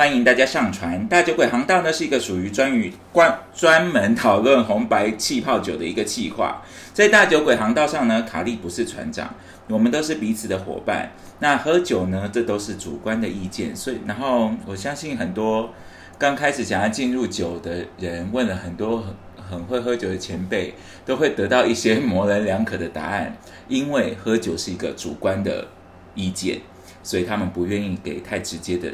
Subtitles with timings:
[0.00, 1.06] 欢迎大家上船。
[1.08, 6.62] 大酒鬼航道呢是一个属于专于关专门讨论红白气泡酒的一个计划。
[6.94, 9.34] 在大酒鬼航道上呢，卡利不是船长，
[9.68, 11.12] 我们都是彼此的伙伴。
[11.40, 15.68] 那喝酒呢，这都是主观的意见，所以然后我相信很多
[16.16, 19.14] 刚开始想要进入酒的人，问了很多很
[19.50, 20.72] 很会喝酒的前辈，
[21.04, 23.36] 都会得到一些模棱两可的答案，
[23.68, 25.68] 因为喝酒是一个主观的
[26.14, 26.60] 意见，
[27.02, 28.90] 所以他们不愿意给太直接的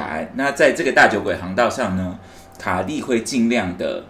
[0.00, 0.32] 答案。
[0.34, 2.18] 那在这个大酒鬼航道上呢，
[2.58, 4.04] 卡利会尽量的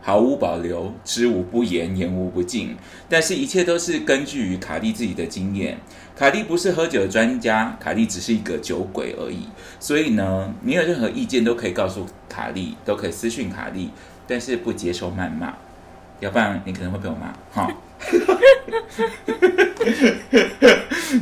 [0.00, 2.74] 毫无保留，知无不言，言无不尽，
[3.10, 5.76] 但是一切都是根据于卡利自己的经验。
[6.16, 9.48] 卡利不是喝酒的专家，卡利只是一个酒鬼而已。
[9.78, 13.90] 所以呢，你有任何意见都可以告诉卡利，都可以私讯卡利，
[14.26, 15.52] 但是不接受谩骂，
[16.20, 17.70] 要不然你可能会被我骂哈。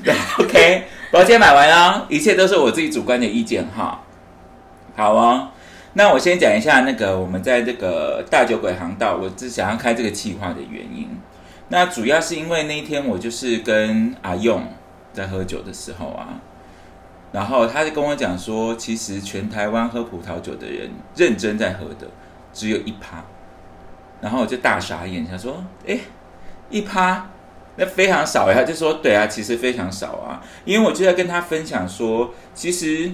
[0.38, 4.00] OK，保险买完了，一切都是我自己主观的意见哈。
[4.94, 5.48] 好哦，
[5.94, 11.08] 那我先讲一下那个我们在这个大酒鬼航道，我只想要开这个计划的原因。
[11.68, 14.62] 那主要是因为那一天我就是跟阿用
[15.12, 16.40] 在喝酒的时候啊，
[17.32, 22.06] 然后他就跟我讲说，其实全台湾喝葡萄酒的人认真在喝的
[22.52, 23.24] 只有一趴，
[24.20, 25.98] 然后我就大傻眼，想说，哎，
[26.70, 27.30] 一趴，
[27.76, 28.62] 那非常少呀。
[28.62, 33.12] 就说，对啊，其实非常少啊，因为我就在跟他分享说，其实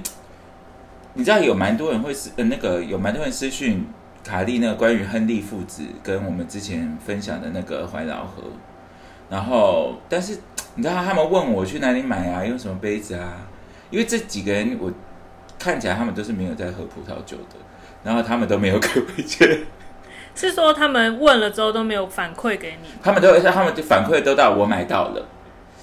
[1.14, 3.86] 你知道有蛮多人会私，呃，那个有蛮多人私讯
[4.24, 8.42] 卡利那个关于亨利父子跟我们之前分享的那个怀老河，
[9.30, 10.38] 然后但是
[10.74, 13.46] 你知道他们问我去哪里买啊，用什么杯子啊？
[13.90, 14.92] 因为这几个人我
[15.58, 17.56] 看起来他们都是没有在喝葡萄酒的，
[18.02, 19.48] 然后他们都没有给我意见，
[20.36, 25.26] 是说他们问了之后都没有反馈给你，他们都他们就反馈都到我买到了，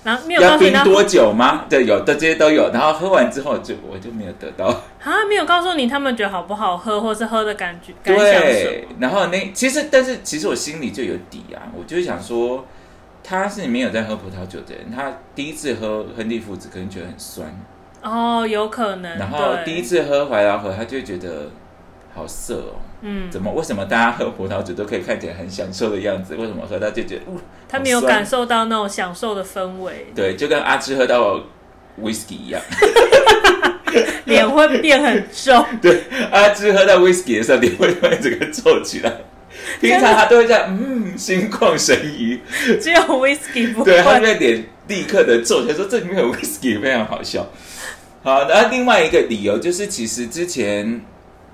[0.03, 0.71] 然后没有要告诉你？
[0.71, 1.65] 他冰多久吗？
[1.67, 4.65] 对，有的这些都有，然后喝完之后就我就没有得到。
[5.03, 12.65] 啊，没有告诉你他们觉得好不好喝，或是喝的感觉感想什对么，然后那其实，但是其实我心里就有底啊，我就会想说，
[13.23, 17.47] 他是没有在喝葡萄酒的人，他第一次喝亨利父子可能觉得很酸，
[18.01, 19.65] 哦，有可能，然后对。
[19.65, 21.49] 第一次喝怀老河，他就会觉得
[22.13, 27.37] 好涩哦，嗯，怎么为什么大家喝葡萄酒都可以看起来很享受的样子，为什么喝到就觉得，呜
[27.67, 31.39] 他没有感受到那种享受的氛围，对，就跟阿芝喝到
[32.01, 32.61] whisky 一样，
[34.25, 39.11] 脸会变很重，对，阿芝喝到 whisky 的时候，脸会突然整个皱起来。
[39.79, 42.39] 平常他都会这样，嗯，心旷神怡，
[42.81, 44.33] 只有 whisky 不对，他就会。
[44.33, 47.47] 会脸立刻的皱起来，说这里面有 whisky，非常好笑。
[48.23, 51.01] 好，然后另外一个理由就是，其实之前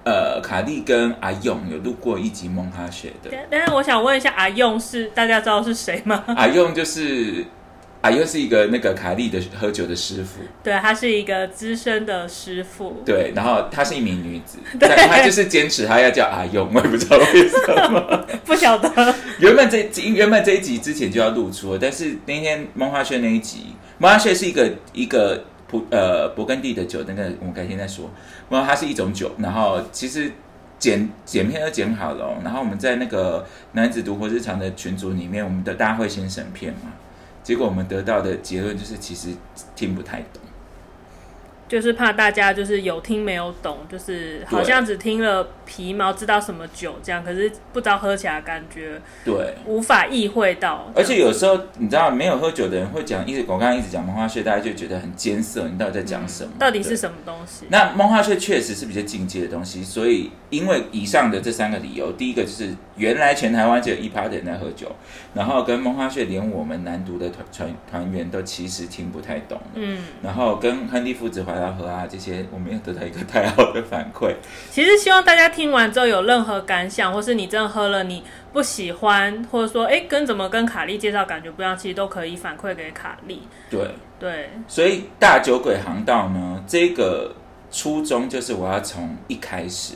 [0.10, 6.24] 呃，卡莉跟阿勇有录过一集蒙哈雪的，但是我想问一下，阿勇是大家知道是谁吗？
[6.36, 7.46] 阿勇就是
[8.02, 13.04] 阿勇是一个那个卡莉的喝酒的师傅，对，他是一个资深的师傅。
[13.06, 18.26] 对，然后她是一名女子， 但她就是坚持她要叫阿勇，我也不知道为什么。
[18.44, 28.10] 不晓得，原本这原本这一集之前就要露出了，但是那天蒙哈雪那一集，蒙哈雪是一个一个普呃勃艮第的酒，那个我们改天再说。
[28.50, 30.32] 然后它是一种酒，然后其实
[30.80, 36.92] 剪剪片都剪好了哦、然后我们在那个男子独活日常的群组里面，我们的大家会先审片嘛，
[37.44, 39.30] 结果我们得到的结论就是其实
[39.76, 40.42] 听不太懂。
[41.68, 50.92] 就是怕大家就是有听没有懂，就是好像只听了皮毛，知道什么酒这样，可是不知道喝起来感觉对，无法意会到。
[50.96, 56.52] 而且有时候你知道，没有喝酒的人会讲，一直我刚刚一直讲梦花穴，大家就觉得很艰涩，你到底在讲什么？
[56.58, 57.68] 对到底是什么东西？
[57.70, 64.92] 那梦话雀确实是比较进阶的东西，所以因为以上的这三个理由，第一个就是原来全台湾只有一趴的人在喝酒，
[65.36, 74.34] 然后跟梦话雀连我们南独的团团团员都其实听不太懂，嗯，然后跟亨利父子怀劳河啊这些，我没有得到一个太好的反馈。
[74.72, 78.24] 其实希望大家听完之后有任何感想，或是你真的喝了你
[78.54, 83.42] 不喜欢，或者说哎跟怎么跟卡利介绍感觉不一样，其实都可以反馈给卡利。
[83.70, 83.82] 对，
[84.18, 87.36] 对，所以大酒鬼航道呢，这个
[87.70, 89.96] 初衷就是我要从一开始，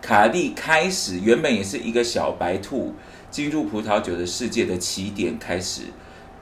[0.00, 2.94] 卡利开始原本也是一个小白兔
[3.30, 5.82] 进入葡萄酒的世界的起点开始，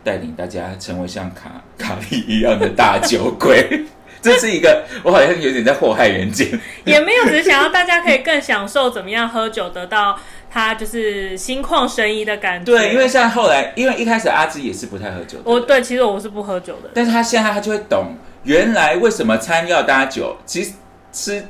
[0.04, 3.84] 带领大家成为像卡卡利一样的大酒鬼。
[4.22, 6.46] 这是一个，我好像有点在祸害人间。
[6.84, 10.18] 也没有，只是想要大家可以更享受怎么样喝酒，得到
[10.50, 12.72] 他就是心旷神怡的感觉。
[12.72, 16.90] 对，因为像后来，因为一开始阿芝也是不太喝酒的，我对，其实我是不喝酒的。
[16.94, 18.14] 但是他现在他就会懂，
[18.44, 20.36] 原来为什么餐要搭酒。
[20.44, 20.72] 其实
[21.12, 21.44] 吃，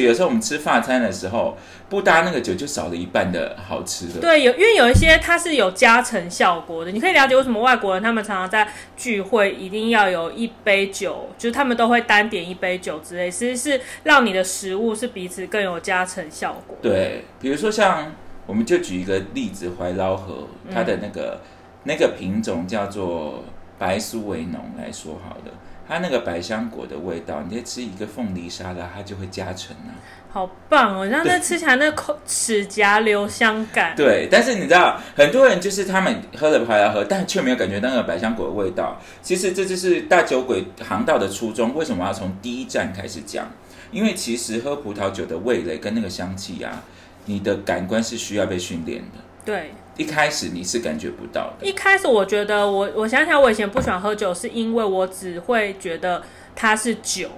[0.00, 1.56] 有时候我们吃法餐的时候，
[1.90, 4.20] 不搭那个酒就少了一半的好吃的。
[4.20, 8.66] 对，有因为有一些它是有加成效果的，你可以了解为什么外国人他们常常在
[8.96, 16.76] 聚会一定要有一杯酒，就是他们都会单点一杯酒之类，其实是让你的食物是彼此更有加成效果。
[16.80, 18.12] 对，比如说像
[18.46, 21.40] 我们就举一个例子，怀捞河它的那个、
[21.84, 23.44] 那个品种叫做
[23.78, 25.52] 白苏维农来说好了，
[25.92, 29.92] 它那个百香果的味道，你再吃一个凤梨沙拉，它就会加成啊。
[30.30, 31.06] 好棒哦！
[31.06, 33.94] 让那吃起来那口齿颊留香感。
[33.94, 38.98] 对，但是你知道，很多人就是他们喝了还要喝，但却没有感觉到那个百香果的味道。
[39.20, 41.74] 其实这就是大酒鬼航道的初衷。
[41.74, 43.46] 为什么要从第一站开始讲？
[43.90, 46.82] 因为其实喝葡萄酒的味蕾跟那个香气啊，
[47.26, 49.18] 你的感官是需要被训练的。
[49.44, 51.66] 对，一开始你是感觉不到的。
[51.66, 56.22] 一开始我觉得我我想想，我以前不喜欢喝酒，是因为我只会觉得
[56.56, 57.28] 它是酒。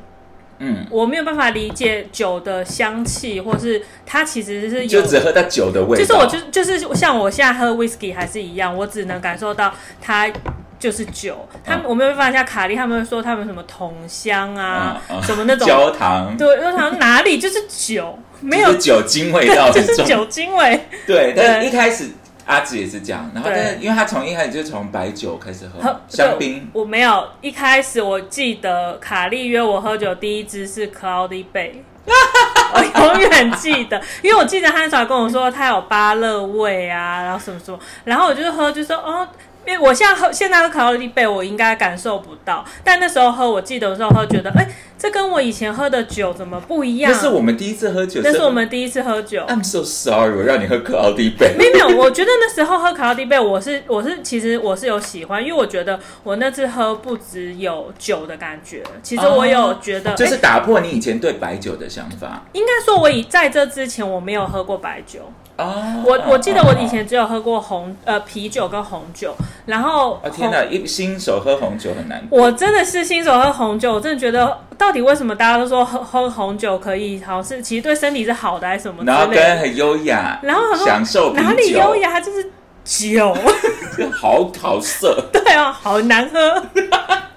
[0.61, 6.05] 嗯，我没有办法理解酒的香气，或是它其实是有，就只喝到酒的味道。
[6.05, 10.33] 就是我就就是像我现在喝 whisky 还是一样，我只能感受到它
[10.79, 11.49] 就是酒。
[11.65, 20.87] 他们我没有办法像卡利他们会说他们什么桶香啊，什么那种焦糖，对，焦糖哪里就是酒，没有酒精味道， 就是酒精味。
[21.05, 22.11] 对，但一开始。
[22.47, 31.73] 阿紫也是这样，然后但是因为他从一开始就从白酒开始喝香槟，我没有一开始我记得卡利约我喝酒第一支是 Cloudy Bay，
[32.75, 32.83] 我
[33.15, 39.27] 永远记得，因为我记得他那时候跟我说他有芭乐味啊，然后什么什么，然后我就喝就说哦。
[39.67, 42.65] 因为我现在喝，现在喝卡路里杯，我应该感受不到。
[42.83, 44.69] 但那时候喝，我记得的时候喝，觉得哎，
[44.99, 47.11] 这跟我以前喝的酒怎么不一样？
[47.11, 49.43] 那是我们第一次喝酒，那是我们第一次喝酒。
[49.49, 51.55] I'm so sorry，我让你喝卡路里杯。
[51.57, 62.45] 没有没有，我觉得那时候喝卡路里杯，我是我是其实我是有喜欢，因为我觉得我那次喝不只有酒的感觉，其实我有觉得，就是打破你以前对白酒的想法。
[62.53, 65.21] 应该说，我以在这之前我没有喝过白酒。
[65.57, 69.35] 哦，我我记得我以前只有喝过红呃啤酒跟红酒，
[69.67, 72.21] 然后啊天哪，一新手喝红酒很难。
[72.29, 79.05] 我真的是新手喝红酒，我真的觉得到底为什么大家都说喝喝红酒可以，好像是其实对身体是好的还是什么？
[79.07, 82.51] 然后跟很优雅，然后享受哪里优雅，就是
[82.85, 83.33] 酒，
[84.21, 86.63] 好好涩，对啊，好难喝。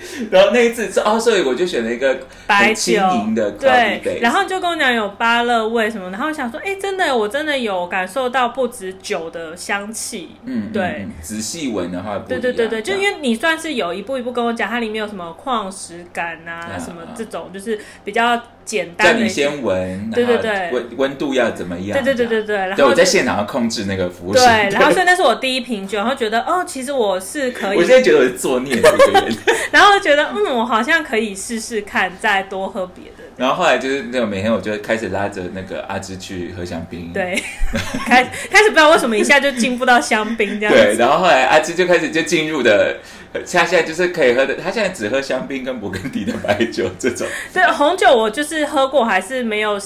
[0.30, 3.00] 然后那一次哦，所以我就选了一个白酒。
[3.34, 18.40] 的对，然后就跟我讲有芭乐味什么，然后想说，哎，真的，我真的有感受到不止酒的香气，嗯，对，仔细闻的话，对对对对，就因为你算是有一步一步跟我讲，它里面有什么矿石感啊，什么这种，就是比较。
[18.70, 21.98] 简单的，你先闻，对对对，温温度要怎么样？
[22.04, 22.56] 对对对对对。
[22.56, 27.78] 然后我在现场要控制那个服务对，然后所以那是我第一瓶酒，然后觉得哦，其实我是可以。
[27.78, 28.80] 我现在觉得我是作孽。
[29.72, 33.24] 然后觉得嗯，我好像可以试试看，再多喝别的。
[33.36, 37.10] 然后后来就是那种每天我就开始拉着那个阿芝去喝香槟。
[37.12, 37.42] 对，
[38.06, 40.72] 开开始不知道为什么一下就进步到香槟这样。
[40.72, 42.98] 对，然后后来阿芝就开始就进入的。
[43.32, 47.24] 他现在就是可以喝的，他现在只喝香槟跟勃艮第的白酒这种。
[47.54, 49.80] 对，红酒我就是喝过，还是没有，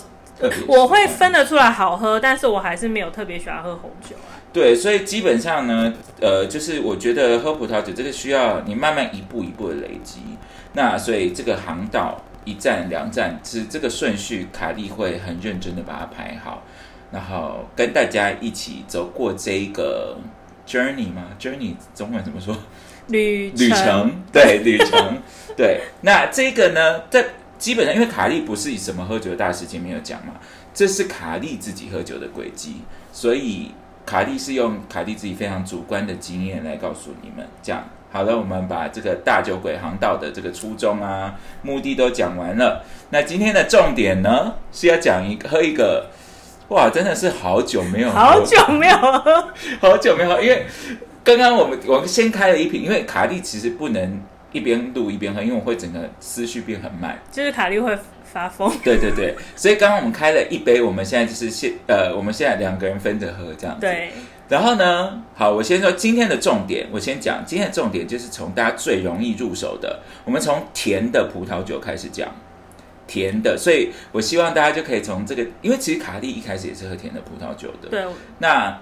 [0.67, 4.41] 我会分得出来好喝，但是我还是没有特别喜欢喝红酒啊。
[4.53, 10.21] 对，所以基本上呢，呃，就是我觉得喝葡萄酒这个需要你慢慢一步一步的累积。
[10.73, 16.63] 那所以这个航道一站两站是这个顺序，卡利会很认真的把它排好，
[17.11, 20.17] 然后跟大家一起走过这一个
[20.67, 22.57] journey 吗？journey 中文怎么说？
[23.09, 25.19] 旅旅程对旅程
[25.55, 27.23] 对，那这个呢，在
[27.65, 30.35] 基本上因为卡利不是以什么喝酒的大师前面有讲嘛，
[30.75, 33.71] 这是卡利自己喝酒的轨迹，所以
[34.05, 37.49] 卡利是用卡利自己非常主观的经验来告诉你们。
[37.63, 42.85] 这样好了，我们把这个大酒鬼航道的这个初衷啊、目的都讲完了。
[43.09, 46.11] 那今天的重点呢，是要讲一个喝一个，
[46.69, 48.97] 哇，真的是好久没有好久没有，
[49.81, 50.67] 好久没有，因为。
[51.25, 54.21] 刚刚我们我们先开了一瓶，因为卡利其实不能
[54.55, 58.71] 一边录一边喝，因为我会整个思绪变很慢，就是卡利会发疯。
[58.85, 63.81] 对对对，所以刚刚我们开了一杯，我们现在就是现呃，我们现在两个人分着喝这样子。
[63.81, 64.11] 对。
[64.49, 72.29] 然后呢，好，我先说今天的重点，我先讲今天的重点就是从大家最容易入手的，我们从甜的葡萄酒开始讲，
[73.09, 77.89] 甜的，所以我希望大家就可以从这个，因为其实卡利一开始也是喝甜的葡萄酒的。
[77.91, 78.05] 对。
[78.39, 78.79] 那。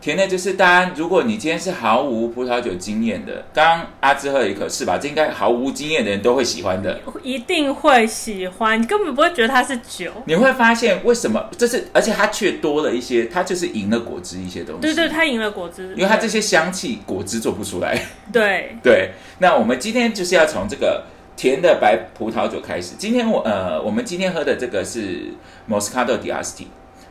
[0.00, 4.96] 甜的就是大家，如果你今天是毫无葡萄酒经验的，刚刚阿芝喝了一口是吧？
[4.96, 6.98] 这应该毫无经验的人都会喜欢的。
[7.22, 10.10] 一定会喜欢，你根本不会觉得它是酒。
[10.24, 11.50] 你会发现为什么？
[11.58, 14.80] 这是而且它却多了一些，它就是赢了果汁一些东西。
[14.80, 18.00] 对对，它赢了果汁，因为它这些香气果汁做不出来。
[18.32, 21.04] 对 对，那我们今天就是要从这个
[21.36, 22.94] 甜的白葡萄酒开始。
[22.96, 25.26] 今天我呃，我们今天喝的这个是
[25.68, 26.16] Moscato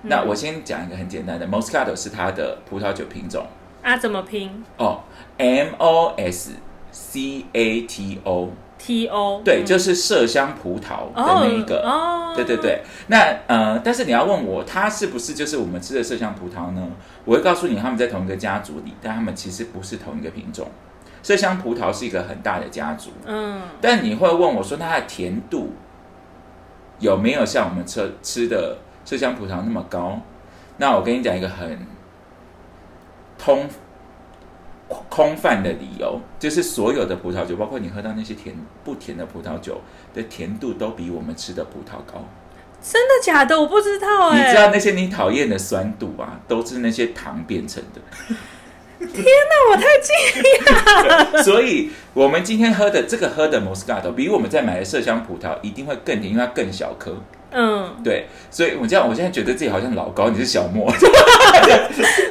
[0.03, 3.46] 那我先讲一个很简单的，Moscato 是它的葡萄酒品种
[3.84, 5.01] 啊，怎么拼哦
[5.38, 6.53] ，M O S
[6.91, 12.82] C A T O？T O 对，就是麝香葡萄的那一个，哦，对对对。
[13.08, 16.88] 那呃，但是你要问我，它是不是就是我们吃的麝香葡萄呢？
[17.25, 20.65] 我会告诉你，他们在同一个家族里，但他们其实不是同一个品种。
[21.22, 25.74] 麝香葡萄是一个很大的家族，嗯，但你会问我说，它的甜度
[27.00, 28.77] 有没有像我们吃吃的？
[29.10, 30.22] 麝香葡萄那么高，
[30.78, 31.80] 那我跟你讲一个很
[33.39, 33.68] 通
[35.10, 39.82] 空泛的理由，就是所有的葡萄酒，包括你喝到那些甜不甜的葡萄酒
[40.13, 42.24] 的甜度，都比我们吃的葡萄高。
[42.80, 43.60] 真的假的？
[43.60, 44.46] 我不知道哎。
[44.46, 48.01] 你知道那些你讨厌的酸度啊，都是那些糖变成的。
[49.00, 50.13] 天哪，我太惊
[50.68, 51.42] 讶了！
[51.42, 57.16] 所以，我们今天喝的这个喝的 Moscato，比我们在买的麝香葡萄一定会更甜，因为它更小颗。
[57.51, 60.86] 嗯，对，所以我这样，我现在觉得自己好像老高，你是小莫。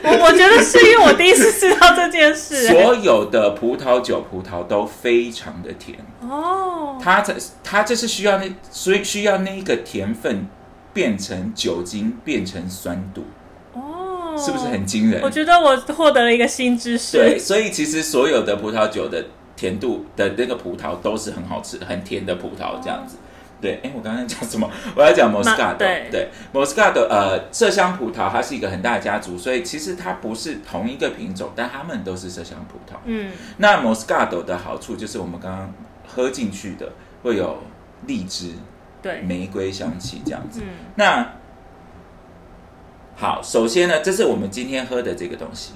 [0.04, 2.68] 我我觉得是因为我第一次知道这件事。
[2.68, 7.34] 所有的葡萄酒葡萄都非常的甜哦，它这
[7.64, 10.46] 它这是需要那，所以需要那个甜分
[10.92, 13.24] 变成酒精，变成酸度。
[13.74, 15.20] 哦，是不是很惊人？
[15.22, 17.16] 我觉得我获得了一个新知识。
[17.16, 19.24] 对，所以其实所有的葡萄酒的
[19.56, 23.16] 甜度的那个葡萄都是很好吃、很甜的葡萄，这样子。
[23.60, 24.70] 对，哎，我刚刚讲什么？
[24.94, 25.76] 我要讲 Moscato。
[25.76, 32.96] 对对，Moscato，呃，麝香葡萄它是一个很大的家族，所以其实它不是同一个品种，但它们都是麝香葡萄。
[33.04, 35.74] 嗯，那 Moscato 的好处就是我们刚刚
[36.06, 37.58] 喝进去的会有
[38.06, 38.52] 荔枝、
[39.02, 40.60] 对，玫瑰香气这样子。
[40.62, 41.32] 嗯，那
[43.16, 45.72] 好，首先呢，这是我们今天喝的这个东西。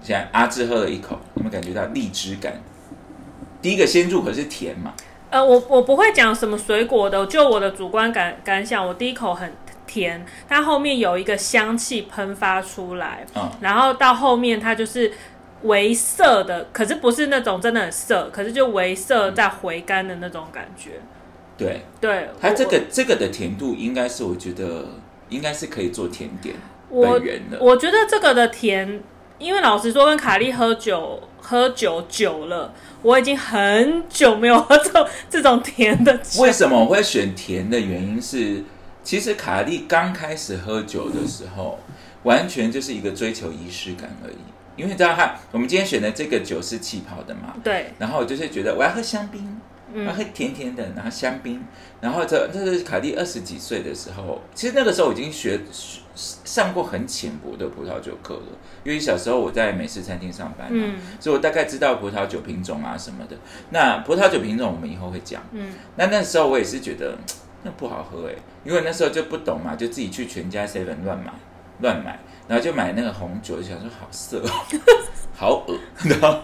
[0.00, 2.54] 现在阿志喝了一口，有没有感觉到荔枝感？
[3.60, 4.94] 第一个先入口是甜嘛？
[5.30, 9.52] 呃，我我不会讲什么水果的，就我的主观感感想，我第一口很
[9.86, 15.12] 甜，它后面有一个香气喷发出来，嗯，然后到后面它就是
[15.62, 20.92] 微涩的，可是不是那种真的很涩，可是就微涩在回甘的那种感觉。
[21.56, 24.86] 对，对，它这个这个的甜度应该是我觉得
[25.28, 26.56] 应该是可以做甜点
[26.88, 27.58] 我本源的。
[27.60, 29.02] 我觉得这个的甜，
[29.40, 36.42] 因为老实说，跟卡莉喝酒喝酒久了，我已经很久没有喝这种这种甜的酒。
[36.42, 38.62] 为什么我会选甜的原因是，
[39.02, 41.78] 其实卡莉刚开始喝酒的时候，
[42.24, 44.36] 完全就是一个追求仪式感而已。
[44.76, 49.60] 因为你知道哈，我们今天选的这个酒是气泡的嘛，对，然后我就是觉得我要喝香槟，
[49.94, 51.62] 我要喝甜甜的，然后香槟，
[52.00, 55.60] 然后这这是卡莉二十几岁的时候，其实那个时候我已经学
[56.14, 63.36] 上过很浅薄的葡萄酒课了，因为小时候我在美式餐厅上班嘛，嗯所以我大概知道葡萄酒品种啊什么的。
[63.70, 67.16] 那葡萄酒品种我们以后会讲，嗯，那那时候我也是觉得
[67.62, 71.32] 那不好喝哎，因为那时候就不懂嘛，就自己去全家 seven 乱买
[71.80, 74.50] 乱买，然后就买那个红酒，就想说好涩、哦，
[75.34, 76.38] 好恶，然后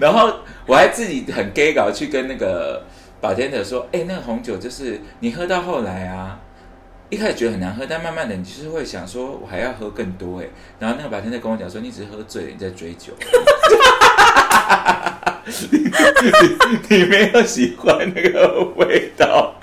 [0.00, 2.82] 然后我还自己很 gay 搞去跟那个
[3.20, 6.40] 保天的说，哎、那个红酒就是你喝到后来啊。
[7.08, 10.46] 一开始觉得很难喝，但慢慢的你就是会想说，我还要喝更多哎。
[10.80, 13.12] 然后那个白天在跟我讲说，你只是喝醉了，你在追酒。
[15.70, 19.54] 你你没有喜欢那个味道。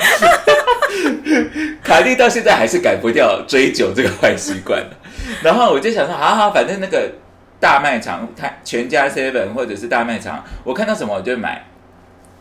[1.83, 4.81] 卡莉到现在还是改不掉追酒这个坏习惯。
[5.41, 7.11] 然后我就想说，好好，反正那个
[7.59, 11.65] 大卖场，它全家 seven 或者是大卖场，我看到什么我就买。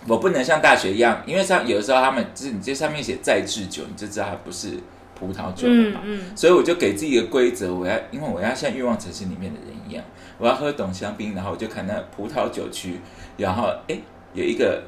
[0.09, 4.79] 我不能像大学一样，因为像有的时候他们就是你这上面写再制酒，你就知道它不是
[5.15, 6.01] 葡萄酒了嘛。
[6.05, 10.05] 嗯嗯，所以我就给自己一个规则，我要因为我要像欲望城市里面的人一样，
[10.39, 12.99] 我要喝懂香槟，然后我就看那葡萄酒区，
[13.37, 13.97] 然后哎
[14.35, 14.83] 有一个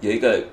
[0.00, 0.44] 有一个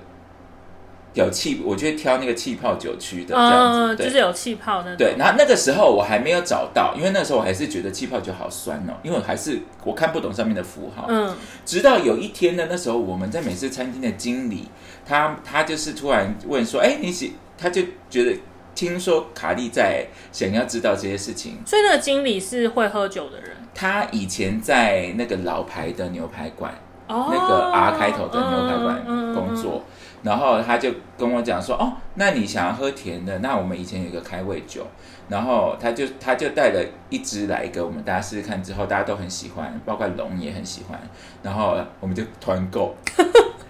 [1.24, 4.96] 有气，我就会挑那个气泡酒区的这样子，嗯，就是有气泡那种。
[4.96, 11.06] 对，然后那个时候我还没有找到，因为那时候我还是觉得气泡酒好酸哦，因为我还是我看不懂上面的符号。
[11.08, 11.34] 嗯
[11.64, 14.68] 直到有一天呢，那时候我们在美式餐厅的经理，
[15.04, 18.38] 他他就是突然问说：“哎，你喜？”他就觉得
[18.74, 21.58] 听说卡莉在想要知道这些事情。
[21.66, 23.50] 所以那个经理是会喝酒的人。
[23.74, 26.72] 他以前在那个老牌的牛排馆
[27.08, 29.84] 哦那个 R 开头的牛排馆嗯嗯嗯工作，
[30.22, 34.86] 然后他就跟我讲说，哦，那你想要喝甜的，那我们以前有一个开胃酒，
[35.28, 40.98] 然后他就他就带了一支来给我们大家试试看，之后大家都很喜欢，包括龙也很喜欢，
[41.42, 42.94] 然后我们就团购。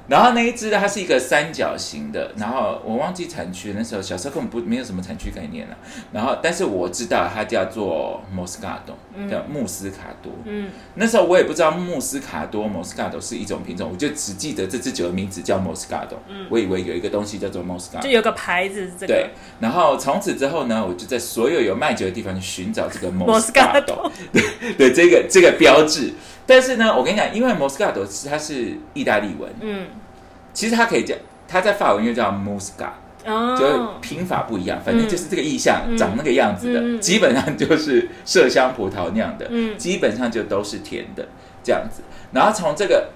[0.08, 5.76] 然后那一只呢，它是一个三角形的，然后我忘记产区，那时候小时候根本不没有什么产区概念了。
[6.12, 8.96] 然后，但是我知道它叫做 Moscato，
[9.30, 10.32] 叫穆斯卡多。
[10.46, 16.16] 嗯，那时候我也不知道穆斯卡多莫斯卡多是一种品种，我就只记得这只酒的名字叫 Moscato。
[16.48, 18.08] 我以为有一个东西叫做 Moscato 就。
[18.08, 19.12] 有个牌子是这个。
[19.12, 24.42] 对，然后从此之后呢，我就在所有有卖酒的地方去寻找这个 Moscato Moscato，对
[24.78, 26.14] 对，这个这个标志。
[26.48, 29.86] 但是呢，我跟你讲，因为 Moscato 是它是意大利文，嗯，
[30.54, 31.14] 其实它可以叫
[31.46, 32.88] 它在法文又叫 Muscat，
[33.26, 39.76] 哦，就是拼法不一样，反正就是这个意象、嗯长那个样子的，基本上就是麝香葡萄酿的，嗯。
[39.76, 41.28] 基本上就都是甜的
[41.62, 42.02] 这样子。
[42.32, 43.10] 然后从这个，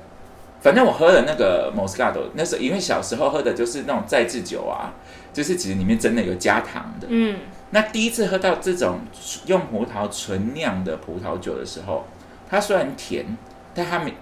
[0.61, 4.93] 反正我喝的那个 Moscato，那时候因为小时候喝的就是那种再制酒啊，
[5.33, 7.07] 就是其实里面真的有加糖的。
[7.09, 7.39] 嗯，
[7.71, 9.01] 那第一次喝到这种
[9.47, 12.07] 用葡萄纯酿的葡萄酒的时候，
[12.53, 13.25] 它虽然甜，
[13.75, 14.13] 但它没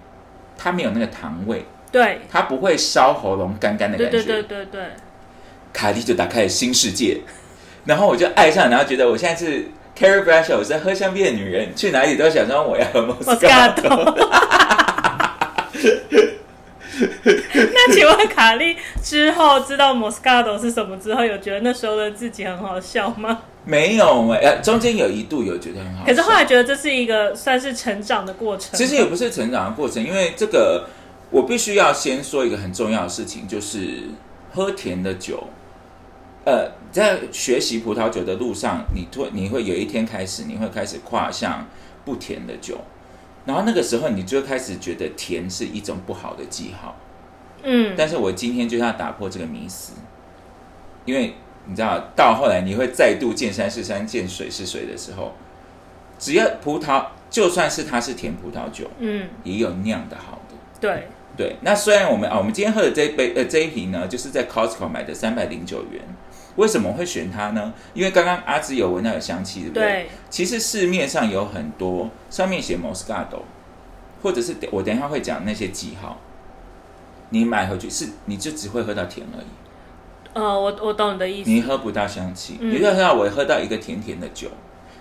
[0.56, 4.22] 它没有那个糖味，对，它不会烧喉咙干干的对感觉。
[4.22, 4.82] 对对对对，
[5.72, 7.22] 卡莉就打开了新世界，
[7.86, 9.66] 然后我就爱上，然后觉得我现在是
[9.98, 13.82] Carrie Bradshaw，我是喝香槟的女人，去哪里都想说我要喝 Moscato。
[13.82, 14.14] Moscato。
[17.52, 23.40] 那请问卡莉之后知道 Moscato 是什么之后，有觉得那时候的自己很好笑吗？
[23.70, 28.76] 没有哎、呃，中间有一度有觉得很好，可是后来觉得这是一个算是成长的过程。
[28.76, 30.88] 其实也不是成长的过程，因为这个
[31.30, 34.08] 我必须要先说一个很重要的事情，就是
[34.52, 35.44] 喝甜的酒。
[36.44, 41.68] 呃，在学习葡萄酒的路上，你突你会有一天开始，你会开始跨向
[42.04, 42.76] 不甜的酒，
[43.44, 46.96] 然后那个时候你就开始觉得甜是一种不好的记号。
[47.62, 49.92] 嗯，但是我今天就要打破这个迷思，
[51.04, 51.34] 因为
[51.70, 55.32] 你知道，到后来你会再度见山是山，见水是水的时候，
[56.18, 60.56] 只要葡萄，就算是它是甜葡萄酒，嗯，也有酿的好的。
[60.80, 66.02] 对，对，那虽然我们啊，我们今天喝的这一杯呃这一瓶呢，就是在 Costco 买的三百零九元。
[66.56, 67.72] 为什么会选它呢？
[67.94, 69.82] 因为刚刚阿紫有闻到有香气，对不对？
[69.84, 73.42] 对，其实市面上有很多上面写 Moscato，
[74.20, 76.18] 或者是我等一下会讲那些记号，
[77.28, 79.46] 你买回去是你就只会喝到甜而已。
[80.32, 81.50] 呃，我我懂你的意思。
[81.50, 84.48] 你喝不到香气，嗯你就喝到我喝到一个甜甜的酒，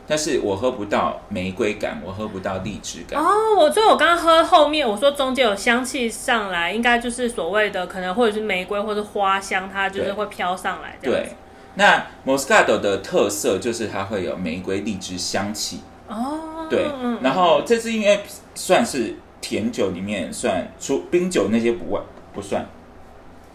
[0.07, 3.21] 但是我喝不到玫瑰感，我喝不到荔枝感。
[3.21, 11.29] 哦，我所以，我刚刚喝后面，我说中间有香气上来，应该就是所谓的可能或者是玫瑰或者花香，它就是会飘上来这样对。，
[11.75, 16.87] 那 Moscato 的特色就是它会有玫瑰荔枝香气，哦，对。
[17.01, 18.19] 嗯然后这是因为
[18.55, 22.01] 算是甜酒里面算除冰酒那些不外
[22.33, 22.65] 不算，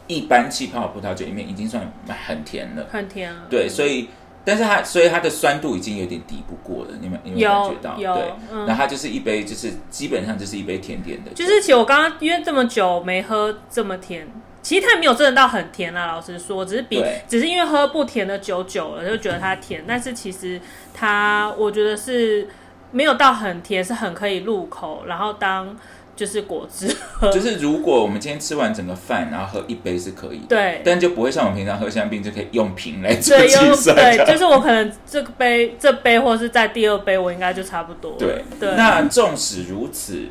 [0.06, 1.90] 一般气泡葡萄酒里面已经算
[2.26, 2.86] 很甜了。
[2.90, 3.42] 很甜了。
[3.48, 4.08] 对，所以
[4.44, 7.98] 但是它所以它的酸度已经有点抵不过了，你们你们有感觉到？
[7.98, 14.28] 有对，嗯然后它就是一杯就是基本上就是一杯甜点的，就是其实我刚刚因为这么久没喝这么甜，
[14.60, 16.06] 其实它也没有真的到很甜啦。
[16.06, 19.82] 老实说，只是比只是因为喝不甜的酒久了，就觉得它甜。
[19.86, 20.60] 但是其实
[20.92, 22.46] 它我觉得是
[22.90, 25.74] 没有到很甜，是很可以入口，然后当
[26.16, 27.30] 就是果汁喝。
[27.32, 33.96] 就是如果我们今天吃完整个饭，然后喝一杯是可以的，对但就不会像我们平常喝香槟就可以用瓶来计用算。
[33.96, 38.18] 对，就是我可能这个杯这杯或是在第二杯，我应该就差不多了。
[38.18, 40.26] 对对，那纵使如此，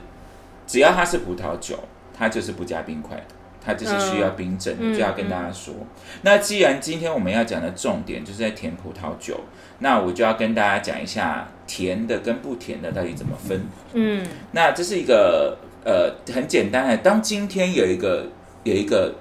[0.66, 1.78] 只要它是葡萄酒，
[2.18, 3.24] 它就是不加冰块的，
[3.64, 5.74] 它就是需要冰镇就要跟大家说。
[6.22, 9.40] 那既然今天我们要讲的重点就是在甜葡萄酒，
[9.80, 13.66] 那我就要跟大家讲一下甜的跟不甜的到底怎么分。
[13.94, 18.28] 嗯那这是一个呃很简单的，当今天有一个
[18.64, 19.16] 有一个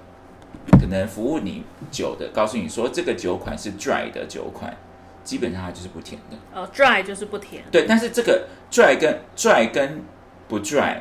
[0.81, 4.77] 可能服务你酒的，告诉你说这个酒款是 dry 的酒款，
[5.25, 6.37] 基本上它就是不甜的。
[6.55, 7.65] 呃，dry 就是不甜。
[7.71, 10.03] 对，但是这个 dry 跟 dry 跟
[10.49, 10.99] 不 dry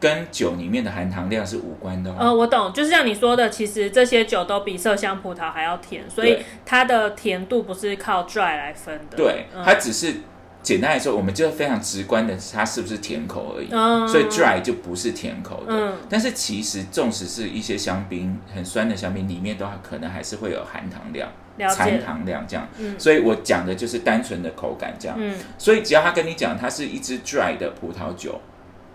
[0.00, 2.16] 跟酒里面的含糖量是无关的哦。
[2.18, 9.16] 呃，我懂，就是像你说的，其实这些酒都比麝香葡萄还要甜，所以它的甜度不是靠 dry 来分的。
[9.16, 10.16] 对，嗯它只是
[10.64, 13.68] 简单来说，我们就非常直观的，它是不是甜口而已。
[13.70, 15.72] 嗯所以 dry 就不是甜口的。
[15.72, 21.28] 嗯但是其实，纵使是一些香槟很酸的香槟，里面都可能还是会有含糖量、
[21.68, 22.66] 残糖量这样。
[22.78, 25.16] 嗯所以我讲的就是单纯的口感这样。
[25.20, 28.40] 嗯所以只要他跟你讲它是一支 dry 的葡萄酒，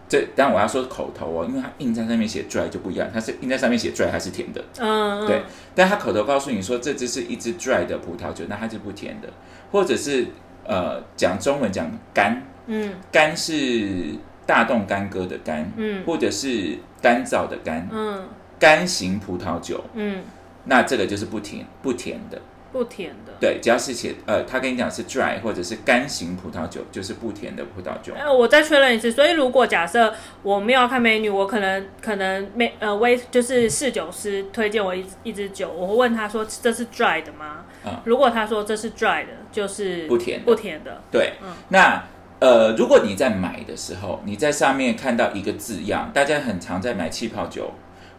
[0.09, 5.43] 这当然我要说口头哦，因为它印在上面写 dry 就不一样，它是印在上面写 dry 它是甜的，嗯，对。
[5.75, 9.29] 但他口头告诉你说这只是一支 dry 的葡萄酒，那它就不甜的，
[9.71, 10.25] 或者是
[10.69, 14.13] 呃讲中文讲干，嗯干是
[14.45, 18.23] 大动干戈的干，嗯或者是干燥的干，嗯
[18.59, 20.21] 干型葡萄酒，嗯，
[20.65, 22.39] 那这个就是不甜不甜的。
[22.71, 23.33] 不甜的。
[23.39, 28.13] 对，只要是写呃，他跟你讲是 dry 或者是干型葡萄酒，就是不甜的葡萄酒。
[28.15, 37.65] 呃，我再确认一次，所以如果假设我没有看美女，我可能可能没呃微就是侍酒师推荐我一一支酒，我会问他说这是 dry 的吗？
[37.85, 41.01] 嗯如果他说这是 dry 的，就是不甜不甜的。
[41.11, 42.03] 对，嗯那
[42.39, 47.73] 呃，如果你在买的时候，你在上面看到一个字样，大家很常在买气泡酒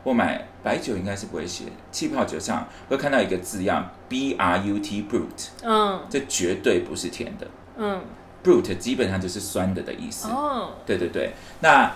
[0.05, 6.01] 或买白酒，应该是不会写气泡酒上会看到一个字样 B R U T brut，嗯。
[6.11, 7.47] 这绝对不是甜的。
[7.77, 8.01] 嗯
[8.45, 10.29] ，brut 基本上就是酸的的意思。
[10.29, 11.93] 哦，对对对，那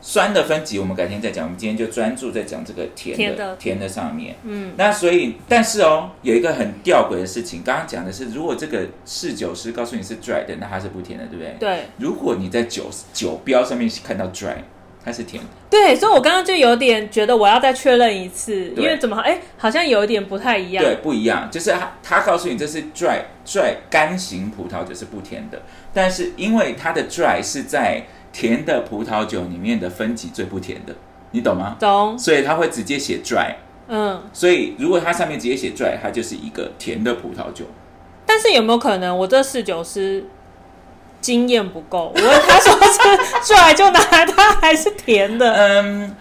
[0.00, 3.56] 酸的分级我们改天再讲，我们今天就专注在讲这个甜的甜的。
[3.56, 4.36] 甜的上面。
[4.44, 4.74] 嗯。
[4.76, 11.56] 那所以，但是哦，有一个很吊诡的事情，刚刚讲的是，如果这个侍酒师告诉你是 dry 的，那它是不甜的，对不对？
[11.58, 11.86] 对。
[11.98, 14.56] 如果你在酒酒标上面看到 dry，
[15.04, 15.48] 它是甜的。
[15.70, 20.84] 对，所以我刚刚就有点觉得我要再确认一次，因为怎么哎好像有一点不太一样。
[20.84, 25.60] 对，不一样，就是他他告诉你这是 dry dry 干型葡萄酒是不甜的，
[25.92, 30.94] 但是因为它的 dry 是在甜的葡萄酒里面的分级最不甜的，
[31.32, 31.76] 你懂吗？
[31.80, 33.54] 懂，所以他会直接写 dry，
[33.88, 37.64] 嗯，所以如果它上面直接写 dry，它就是一个甜的葡萄酒。
[38.24, 40.24] 但是有没有可能我这侍酒师
[41.22, 42.12] 经验不够？
[42.14, 46.14] 我问他说是 dry 就拿来，它还是甜的， 嗯，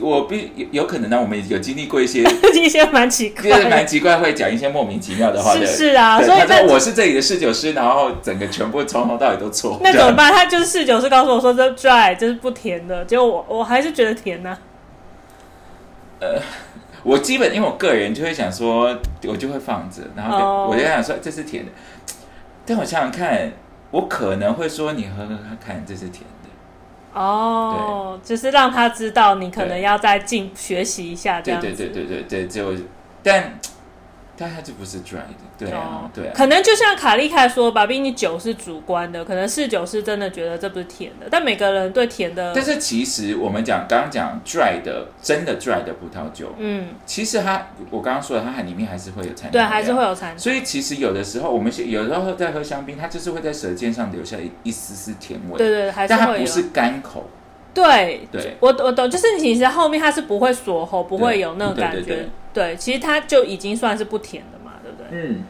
[0.00, 3.86] 我必有有可能呢，我们有经历过一些， 一些蛮奇怪就是蛮。
[3.86, 5.64] 奇怪，会讲一些莫名其妙的话的。
[5.64, 9.78] 是是啊，所以那他说我是这里的侍酒师，然后整个全部从头到尾都错。
[9.82, 10.32] 那怎么办？
[10.32, 14.58] 他就是侍酒师告诉我说这 dry 这是不甜的，结果我我还是觉得甜呢、
[16.20, 16.40] 呃
[17.02, 21.70] 我基本因为我个人就会想说，我就会放着，然后哦我就想说这是甜的，
[22.66, 23.52] 但我想想看，
[23.90, 27.20] 我可能会说你喝喝看，这是甜的。
[27.20, 31.68] 哦，就是让他知道你可能要再进学习一下这对样子。
[31.68, 32.72] 对对对对对，就
[33.22, 33.58] 但
[34.36, 36.32] 但它就不是 dry 的，对啊哦，对啊。
[36.34, 50.06] 可能就像卡利凯说吧，毕竟酒是主观的，可能侍酒是真的觉得这不是甜的，但每个人对甜的，但是其实我们讲刚刚讲 dry 的真的 dry 的葡萄酒，嗯，其实它我刚刚说的，它里面还是会有残留对，量还是会。
[50.06, 50.38] 有残。
[50.38, 55.92] 所以其实有的时候我们有时候在喝香槟，它就是会在舌尖上留下一一丝丝甜味，对对。
[56.08, 57.28] 但它不是干口。
[57.82, 61.98] 对，对我我懂，就是其实后面它是不会锁喉，不会有那个感觉。
[61.98, 65.08] 对对对对其实它就已经算是不甜的嘛，对不对？
[65.10, 65.44] 嗯。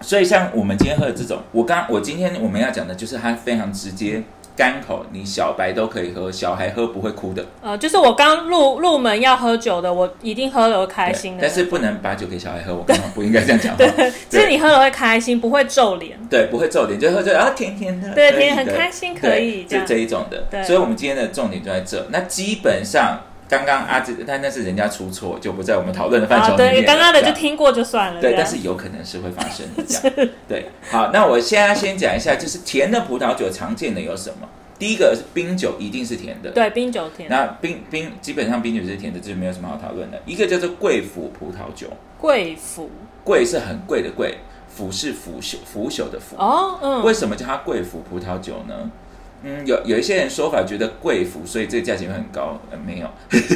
[0.00, 4.22] 所以像我们今天喝的这种，我刚我今天我们要讲的就是它非常直接
[4.60, 7.42] 干口，你小白都可以喝，小孩喝不会哭的。
[7.62, 11.38] 呃，就是我刚入入门要喝酒的，我一定喝了会开心的。
[11.40, 13.78] 但是不能把酒给小孩喝，我刚刚不应该这样讲话。
[13.78, 16.18] 对， 就是你喝了会开心，不会皱脸。
[16.28, 20.44] 对，不会皱脸，就喝着啊甜甜的，对甜很开心可以就这这一种的。
[20.50, 22.06] 对所以我们今天的重点就在这。
[22.10, 23.18] 那基本上
[23.50, 26.72] 刚刚阿志，但那是人家出错，就不在我们讨论的范畴啊，里面啊。
[26.74, 28.20] 对，刚刚的就听过就算了。
[28.20, 30.28] 对，但是有可能是会发生的这样。
[30.46, 34.48] 对，好，那我现在先讲一下，就是甜的葡萄酒常见的有什么？
[34.78, 36.50] 第一个是冰酒，一定是甜的。
[36.52, 40.22] 对冰酒甜，那冰冰基本上冰酒是甜的，这就没有什么好讨论的。
[40.24, 42.88] 一个叫做贵腐葡萄酒，贵腐
[43.24, 46.36] 贵是很贵的贵，腐是腐朽腐朽的腐。
[46.38, 48.90] 哦，嗯，为什么叫它贵腐葡萄酒呢？
[49.42, 52.60] 嗯，有有一些人说法觉得贵腐，所以这个价钱会很高。
[52.70, 53.08] 呃，没有，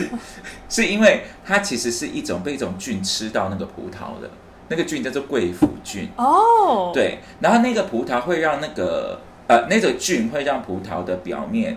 [0.69, 4.31] 是因为它其实是一种被一种菌吃到那个葡萄的，
[4.69, 6.09] 那个菌叫做贵腐菌。
[6.17, 11.77] 哦，，对，然后那个葡萄会让那个呃那个菌会让葡萄的表面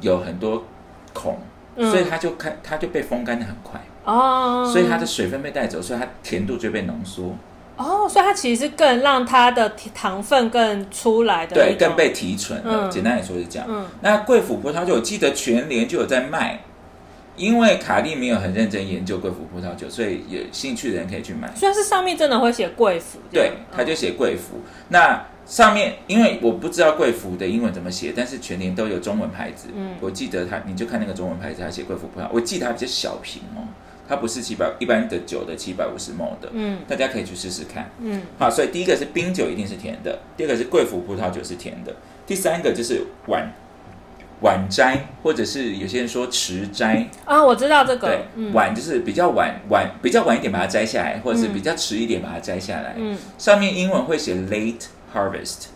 [0.00, 0.64] 有很多
[1.12, 1.38] 孔，
[1.76, 1.90] 嗯。
[1.90, 7.34] 所以它就开它就被风干的很快，哦，所以它的水分被带走，所以它甜度就被浓缩，
[7.76, 12.88] 哦，所以它其实是更让它的糖分更出来的对更被提纯了。
[12.88, 13.66] 嗯简单来说是这样。
[13.68, 16.60] 嗯那贵腐葡萄酒，我记得全年就有在卖。
[17.36, 21.52] 因为卡利没有很认真研究贵腐葡萄酒，所以有兴趣的人可以去买。
[21.56, 24.60] 虽然是上面真的会写贵腐，这对，他就写贵腐。
[24.90, 29.66] 那上面因为我不知道贵腐的英文怎么写，但是全年都有中文牌子。
[29.74, 32.28] 嗯我记得他，你就看那个中文牌子，他写贵腐葡萄。
[32.32, 33.66] 我记得它比较小瓶哦，
[34.08, 36.78] 它不是七百一般的酒的七百五十 ml 的，嗯。
[36.86, 37.90] 大家可以去试试看。
[38.00, 38.22] 嗯。
[38.38, 41.94] 好，所以第一个是冰酒一定是甜的，第二个是贵腐葡萄酒是甜的，
[42.26, 43.50] 第三个就是晚
[44.42, 48.08] 晚摘，或者是有些人说迟摘，啊，我知道这个。
[48.08, 48.52] 对，，嗯。
[48.52, 51.54] 晚就是比较晚晚比较晚一点把它摘下来，或者是嗯。
[51.54, 52.94] 比较迟一点把它摘下来。
[52.98, 53.16] 嗯。
[53.38, 55.68] 上面英文会写 late harvest，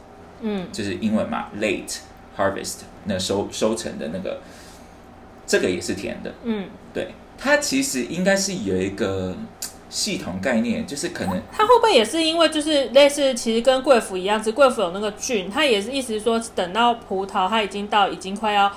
[0.43, 0.67] 嗯。
[0.71, 1.99] 就是英文嘛，late
[2.37, 4.41] harvest，那收收成的那个，
[5.47, 6.35] 这个也是甜的。
[6.43, 6.67] 嗯。
[6.93, 9.35] 对，它其实应该是有一个
[9.89, 18.71] 系统概念，就是可能它会不会也是因为就是类似，其实跟贵腐一样，只是贵腐有那个菌，它也是意思是说，等到葡萄它已经到已经快要，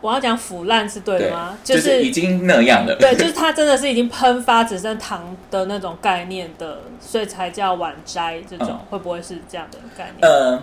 [0.00, 2.96] 我要讲腐烂是对的对吗？，就是已经那样了。
[2.96, 10.18] 对， 就是它真的是已经喷发只剩糖的那种概念的，所以才叫晚摘这种，嗯会不会是这样的概念？
[10.22, 10.62] 呃，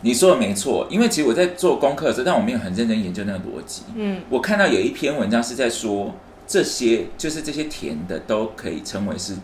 [0.00, 3.82] 你说的没错，因为其实我在做功课的时候，但我没有很认真研究那个逻辑。
[3.94, 6.12] 嗯，我看到有一篇文章是在说，
[6.52, 9.34] 这些就是这些甜的都可以称为是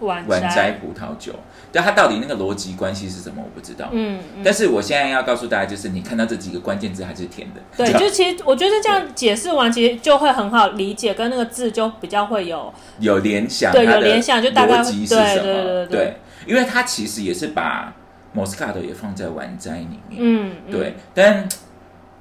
[0.00, 1.32] 晚晚摘葡萄酒，
[1.72, 3.88] 但它到底那个逻辑关系是什么，我不知道。
[3.92, 4.42] 嗯嗯。
[4.44, 7.62] 但是我现在要告诉大家，就是你看到这几个关键字还是甜的。
[7.78, 15.42] 对，就其实我觉得这样解释完，其实就会很好理解，跟那个字就比较会有有联想，对有联想就大概逻辑是对什么？
[15.44, 17.94] 对对对因为它其实也是把
[18.36, 20.18] Moscato 也放在晚摘里面。
[20.18, 21.48] 嗯，嗯对，但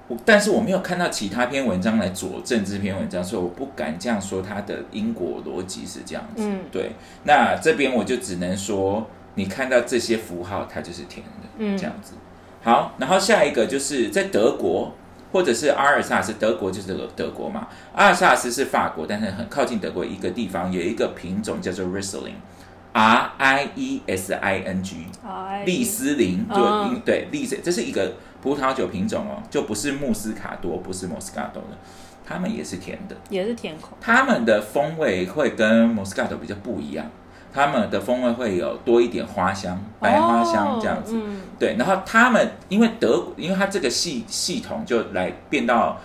[0.10, 6.44] 我但是我没有看到其他篇文章来佐证这篇文章，所以我不敢这样说它的因果逻辑是这样子。
[6.44, 6.92] 嗯对，
[7.24, 12.16] 那这边我就只能说，你看到这些符号，它就是甜的，嗯这样子。
[12.62, 14.94] 好，然后下一个就是在德国。
[15.32, 31.78] 或者是阿尔萨斯，德国就是德德国嘛，阿尔萨斯是法国，但是很靠近德国一个地方，有一个品种叫做 Riesling，R I E S I N G，哎利斯林就嗯、对利斯，这是一个葡萄酒品种哦，就不是穆斯卡多，不是莫斯卡多的，
[32.26, 37.06] 它们也是甜的，也是甜口，它们的风味会跟莫斯卡多比较不一样，
[37.54, 41.16] 它们的风味会有多一点花香，白花香这样子。
[41.16, 41.42] 哦嗯。
[41.60, 46.00] 对，然后他们因为德，因为它这个系系统就来变到，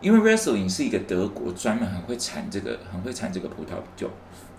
[0.00, 4.08] 因为 Riesling 是一个德国专门很会产这个很会产这个葡萄酒，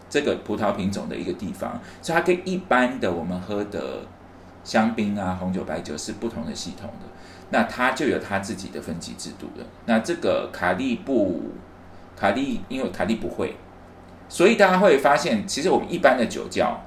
[0.10, 4.02] 这个葡萄品种的一个地方，所以它跟一般的我们喝的
[4.68, 7.08] 香槟啊、红酒、白酒是不同的系统的。
[7.50, 9.66] 那它就有它自己的分级制度的。
[9.86, 11.42] 那这个卡利布
[12.18, 13.56] 卡利，因为卡利不会，
[14.28, 16.82] 所以大家会发现，其实我们一般的酒窖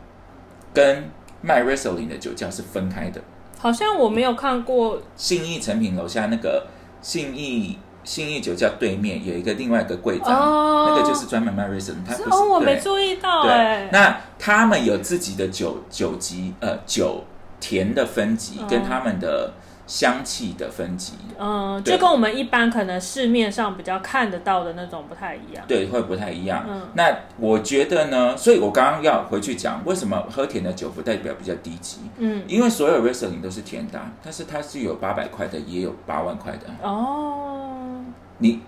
[0.74, 1.08] 跟
[1.40, 3.22] 卖 Riesling 的酒窖是分开的。
[3.58, 6.66] 好像我没有看过，信义成品楼下那个
[7.00, 11.70] 信义信义酒窖对面有一个另外一个柜长，哦那个就是专门卖它
[12.16, 17.24] 不是哦，我没注意到对哎，，那他们有自己的酒酒级呃酒
[17.60, 19.52] 甜的分级，哦跟他们的
[19.86, 25.64] 香气的分级，嗯，对就跟我们一般可能市面上比较看得到的那种不太一样。
[25.66, 26.64] 对，会不太一样。
[26.68, 31.98] 嗯那我觉得呢，所以我刚刚要回去讲，为什么喝甜的酒不代表比较低级？
[32.18, 36.88] 嗯，因为所有 Riesling 都是甜的啊、但是它是有八百块的，也有八万块的啊。
[36.88, 38.04] 哦，
[38.38, 38.60] 你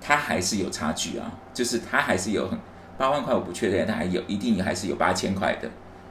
[0.00, 2.56] 它还是有差距啊，就是它还是有很
[2.96, 5.68] 八万块，我不确定，它还有一定还是有八千块的，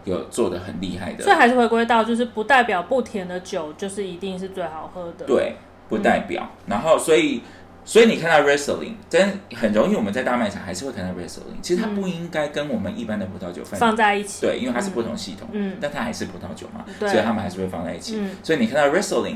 [0.08, 1.36] 有做的很厉害的所以。
[1.36, 5.56] 还是回归到，就是不代表不甜的酒就是一定是最好喝的。，对，
[5.90, 6.50] 不代表。
[6.66, 7.42] 然后所以
[7.86, 14.46] 所以你看到 Riesling，真很容易我们在大卖场还是会看到 Riesling，其实它不应该跟我们一般的葡萄酒放放在一起。
[14.46, 18.18] 对，因为它是不同系统，嗯但它还是葡萄酒嘛，对所以他们还是会放在一起。
[18.18, 19.36] 嗯所以你看到 Riesling。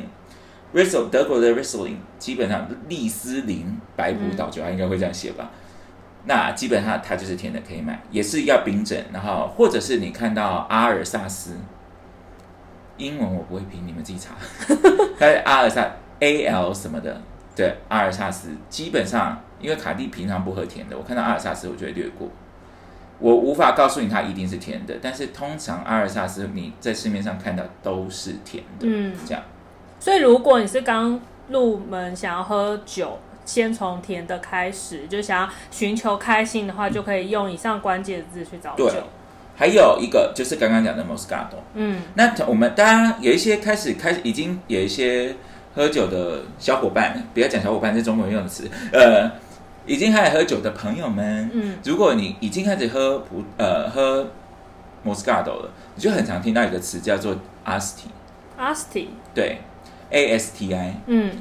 [0.73, 5.51] Riesling 德国的 Riesling 基本上利斯林白葡萄酒，它应该会这样写吧？
[6.25, 11.57] 那基本上它就是甜的，可以买，也是要冰镇，然后或者是你看到阿尔萨斯，
[12.97, 14.35] 英文我不会拼，你们自己查。
[15.19, 17.21] 它是阿尔萨 A L 什么的，
[17.55, 22.29] 对，阿尔萨斯基本上因为卡蒂平常不喝甜的，我看到阿尔萨斯我就会略过。
[23.19, 29.43] 我无法告诉你它一定是甜的，但是通常阿尔萨斯你在市面上看到都是甜的，嗯这样
[29.99, 38.89] 所以如果你是刚入门想要喝酒，先从甜的开始，就想要寻求开心的话，就可以用以上关键字去找酒。
[38.89, 39.03] 对。
[39.53, 42.01] 还有一个就是刚刚讲的 Moscato，嗯。
[42.15, 45.35] 那我们当然有一些开始开始已经有一些
[45.75, 49.29] 喝酒的小伙伴，不要讲小伙伴，这是中国人用的词，呃，
[49.85, 51.77] 已经开始喝酒的朋友们，嗯。
[51.83, 54.25] 如果你已经开始喝葡呃喝
[55.05, 59.59] Moscato 了，你就很常听到一个词叫做 Asti，，Asti，对
[60.09, 60.95] ，A S T I。
[61.05, 61.31] 嗯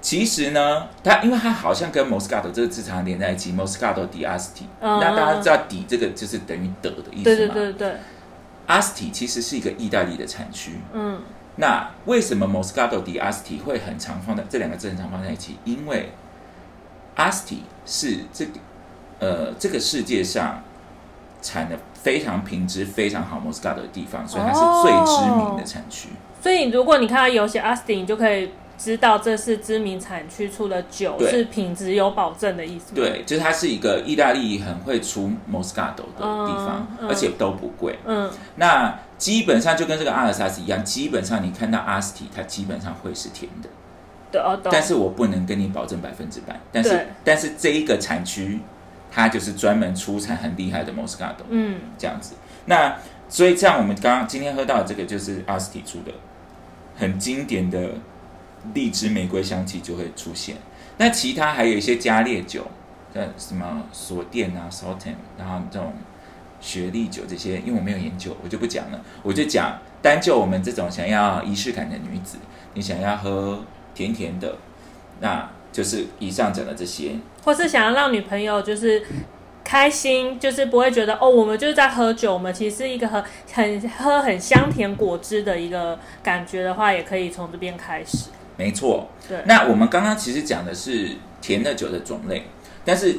[0.00, 7.34] 其实呢，它因为它好像跟 Moscato 这个字常常连在一起，Moscato di Asti，、嗯那大家知道“底”这个就是等于“的”的意思吗？
[7.34, 7.96] 对对对对
[8.66, 10.80] ，Asti 其实是一个意大利的产区。
[10.94, 11.20] 嗯
[11.56, 15.58] 那为什么 Moscato di Asti 会很常放在这两个字很常放在一起？
[15.64, 16.12] 因为
[17.16, 18.52] Asti 是这个
[19.18, 20.62] 呃这个世界上
[21.42, 26.08] 产的非常品质非常好 Moscato 的地方，所以它是最知名的产区。
[26.40, 28.50] 所以如果你看到有写 Asti，你就可以
[28.82, 32.94] 知道这是知名产区出的酒，是品质有保证的意思吗。
[32.94, 37.98] 对，就是它是一个意大利很会出 Moscato 的地方，嗯嗯而且都不贵。
[38.06, 43.68] 嗯那基本上就跟这个阿尔萨斯一样，基本上你看到 Asti，它基本上会是甜的。
[44.32, 44.58] 对哦。
[44.64, 48.60] 但是我不能跟你保证百分之百，但是但是这一个产区
[49.10, 52.34] 它就是专门出产很厉害的 Moscato 嗯，这样子。
[52.64, 52.96] 那
[53.28, 56.12] 所以像我们刚刚今天喝到的这个就是阿斯提出的
[56.96, 57.90] 很经典的
[58.74, 60.56] 荔枝玫瑰香气就会出现。
[60.98, 62.66] 那其他还有一些加烈酒，
[63.14, 65.92] 呃，什么锁店啊、s a l t e n 然后这种
[66.60, 69.00] 雪莉酒这些，因为我没有研究，我就不讲了。
[69.22, 72.36] 我就讲单就我们这种想要仪式感的女子，
[72.74, 74.56] 你想要喝甜甜的，
[75.20, 77.12] 那就是以上讲的这些。
[77.44, 79.02] 或是想要让女朋友就是
[79.64, 88.28] 开心，就是不会觉得哦，我们就是在喝酒，我们其实是一个很很喝很香甜果汁的一个感觉的话，也可以从这边开始。
[88.60, 91.08] 没错，对，那我们刚刚其实讲的是
[91.40, 92.42] 甜的酒的种类，
[92.84, 93.16] 但是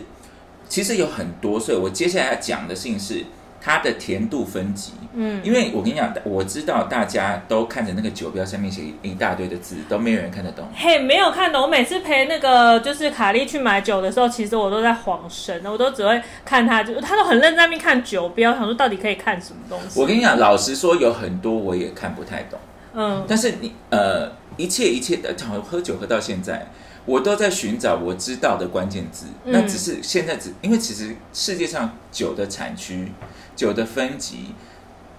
[0.69, 3.23] 其实有很多，所以我接下来要讲的事情是
[3.59, 4.93] 它的甜度分级。
[5.13, 10.65] 嗯，因为我跟你讲，我知道大家都看着那个酒标上面写一大堆的字，都没有人看得懂。
[10.73, 11.63] 嘿，没有看懂。
[11.63, 19.99] 我每次陪那个就是卡莉去买酒的时候，其实我都在晃神，我都只会看他，就他都很认真在那边看酒标，想说到底可以看什么东西。
[19.99, 22.59] 我跟你讲，老实说，有很多我也看不太懂。
[22.93, 26.67] 嗯，但是你呃，一切一切的，从喝酒喝到现在，
[27.05, 29.25] 我都在寻找我知道的关键字。
[29.45, 33.11] 嗯那只是现在只因为其实世界上酒的产区、
[33.55, 34.53] 酒的分级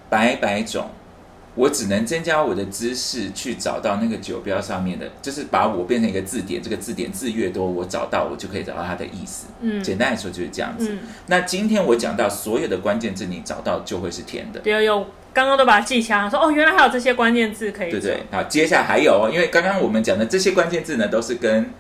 [0.09, 0.91] 百百种，
[1.55, 6.63] 我只能增加我的知识去找到那个酒标上面的，就是把我变成一个字典。
[6.63, 9.49] 这个字典字越多，我找到我就可以找到它的意思。
[9.61, 10.89] 嗯简单来说就是这样子。
[10.91, 14.61] 嗯，那今天我讲到所有的关键字，你找到就会是甜的。
[14.65, 21.71] 有有，刚刚都把它记起来，说哦，原来还有这些关键字可以走对对，好，接下来还有哦，因为刚刚我们讲的这些关键字呢，都是跟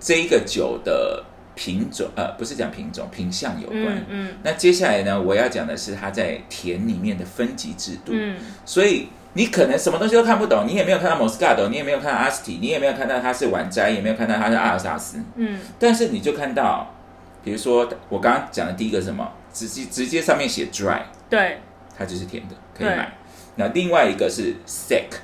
[0.00, 1.24] 这一个酒的
[1.56, 3.96] 品种，呃，不是讲品种，品相有关。
[3.96, 8.12] 嗯嗯那接下来呢，我要讲的是它在田里面的分级制度。
[8.14, 16.94] 嗯所以你可能什么东西都看不懂，你也没有看到 Moscato，你也没有看到阿斯提，你也没有看到它是晚摘，也没有看到它是阿尔萨斯，嗯但是你就看到，
[17.42, 21.58] 比如说我刚刚讲的第一个是什么，直接直接上面写 dry，对，
[21.98, 23.12] 它就是甜的，可以对买。
[23.56, 25.20] 那另外一个是 sec，s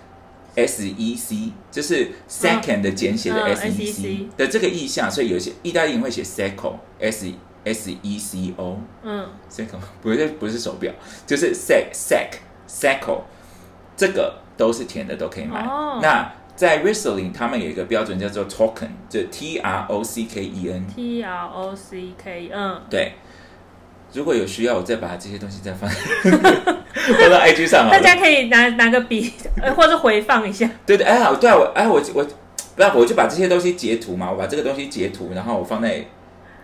[0.56, 7.32] e c，就是 second 的简写的嗯 s e c 的这个意象，所以有些意大利人会写 secco，s
[7.64, 8.78] s e c o。
[9.02, 10.92] 嗯 secco 不是不是手表，
[11.26, 12.30] 就是 sec sec
[12.68, 13.22] secco，
[13.96, 15.64] 这个都是甜的，都可以买。
[15.66, 23.14] 哦那在 Riesling 他们有一个标准叫做 token，就 T R O C K E N，，T R O C K，嗯，对。
[24.14, 27.98] 如果有需要，我再把这些东西再放 放到 IG 上好了。
[27.98, 30.68] 大家可以拿拿个笔，呃， 或者回放一下。
[30.86, 32.24] 对对，哎好，对啊，我哎我我
[32.76, 36.04] 不要，我就把这些东西截图嘛，我把这个东西截图，然后我放在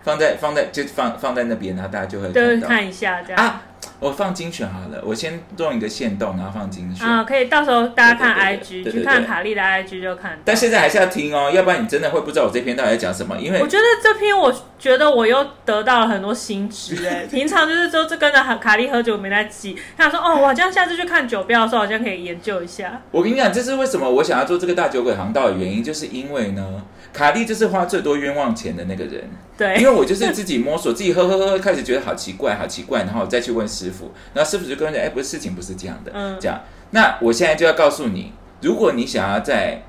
[0.03, 2.31] 放在放在就放放在那边，然后大家就会
[2.61, 3.63] 看一下这样啊。
[4.01, 7.07] 我放精选好了，我先弄一个线动，然后放精选。
[7.07, 10.39] 啊，可以到时候大家看 IG，对对对去看卡莉的 IG 就看到。
[10.45, 17.27] 但现在还是要听哦，要不然你真的会不知道我这篇到底在讲什么，因为我觉得这篇，我觉得我又得到了很多新知哎。
[17.27, 23.03] 平常就是都是跟着卡莉喝酒没在记，他说哦，我好像下次去看酒标的时候，好像可以研究一下。
[23.11, 29.25] 我跟你讲，这是为什么我想要做这个大酒鬼航道的原因，就是因为呢，卡莉就是花最多冤枉钱的那个人。
[29.57, 36.61] 对因，为我就是自己摸索，自己喝喝喝，开始觉得好奇怪，好奇怪，然后我再去问师傅，然后师傅就跟我讲，哎，不是事情不是这样的，嗯这样。
[36.91, 39.83] 那我现在就要告诉你，如果你想要在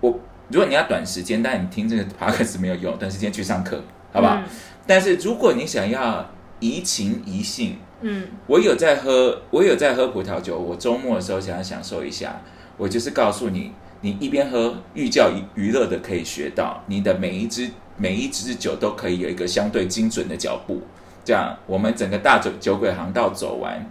[0.00, 4.42] 我，如果你要短时间，但你听这个 podcast 没有用，短时间去上课，好不好？
[4.86, 8.26] 但是如果你想要怡情怡性，嗯？
[8.48, 12.42] 我有在喝，我有在喝葡萄酒，我周末的时候想要享受一下，
[12.76, 13.72] 我就是告诉你，
[14.04, 20.82] 你一边喝寓教于娱乐的可以学到，你的每一支每一支酒都可以有一个相对精准的脚步，
[21.24, 23.82] 这样我们整个大酒酒鬼航道走完。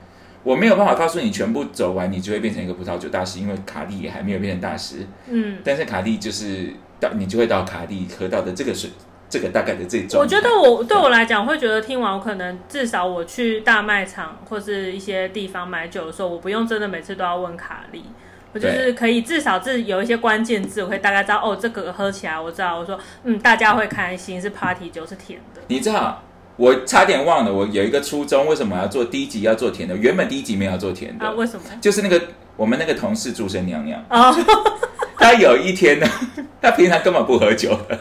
[0.44, 4.98] 我没有办法告诉你全部走完，你就会变成一个葡萄酒大师，因为卡利也还没有变成大师。
[5.28, 8.92] 嗯，但是卡利就是到你就会到卡利喝到的这个水，
[9.28, 10.22] 这个大概的这种。
[10.22, 18.04] 我觉得我对我来讲，我会觉得听完，我可能至少我去大卖场或是一些地方买酒的时候，我不用真的每次都要问卡莉。
[18.54, 25.62] 我就是可以至少是有一些关键字，我可以大概知道哦，这个喝起来我知道，我说嗯，大家会开心，是 party 酒是甜的。
[25.68, 26.22] 你知道，
[26.56, 29.98] 我差点忘了，我有一个初衷，为什么要做第一集要做甜的？
[29.98, 31.32] 原本第一集没有做甜的，啊？
[31.32, 31.66] 为什么？
[31.82, 32.22] 就是那个
[32.56, 34.32] 我们那个同事祝生娘娘，哦，
[35.18, 36.08] 她有一天呢，
[36.62, 38.00] 她平常根本不喝酒的，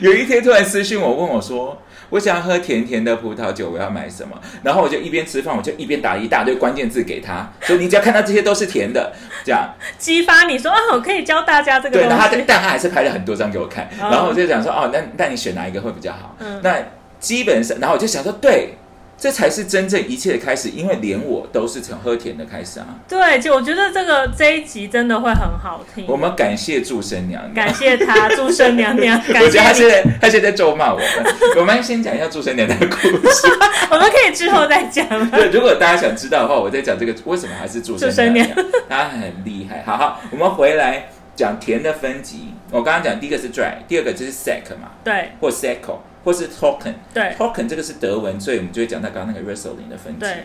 [0.00, 1.76] 有一天突然私信我，问我说。
[2.10, 4.36] 我想要喝甜甜的葡萄酒，我要买什么？
[4.62, 9.12] 然后我就一边吃饭，我就一边打一大堆关键字给他，所以你只要看到这些都是甜的，
[9.44, 9.68] 这样
[9.98, 12.08] 激发你说啊，我可以教大家这个对。
[12.08, 12.38] 然后他。
[12.46, 16.34] 但他还是拍了很多张给我看，哦然后我就想说哦，那那你选哪一个会比较好？
[16.38, 16.76] 嗯那
[17.20, 18.74] 基本上，然后我就想说，对，
[19.18, 22.86] 这才是真正一切的开始，因为连我都是从喝甜的开始啊。
[23.08, 26.04] 对，就我觉得这个这一集真的会很好听。
[26.06, 29.20] 我们感谢祝生娘娘，感谢她，祝生娘娘。
[29.32, 31.08] 感我觉得她现在她现在在咒骂我们。
[31.58, 33.48] 我们先讲一下祝生娘娘的故事。
[33.90, 35.04] 我们可以之后再讲。
[35.32, 39.82] 对，如果大家想知道的话，我再讲这个为什么还是祝生娘娘，她很厉害。
[39.84, 42.54] 好好，我们回来讲甜的分级。
[42.70, 45.96] 我刚刚讲第一个是 dry，第二个就是 sec 嘛，对或 secco，
[46.28, 46.94] 或是 token。
[47.14, 50.20] 对 token 这个是德文，所以我们就会讲到刚刚那个 Riesling 的分级。
[50.20, 50.44] 对，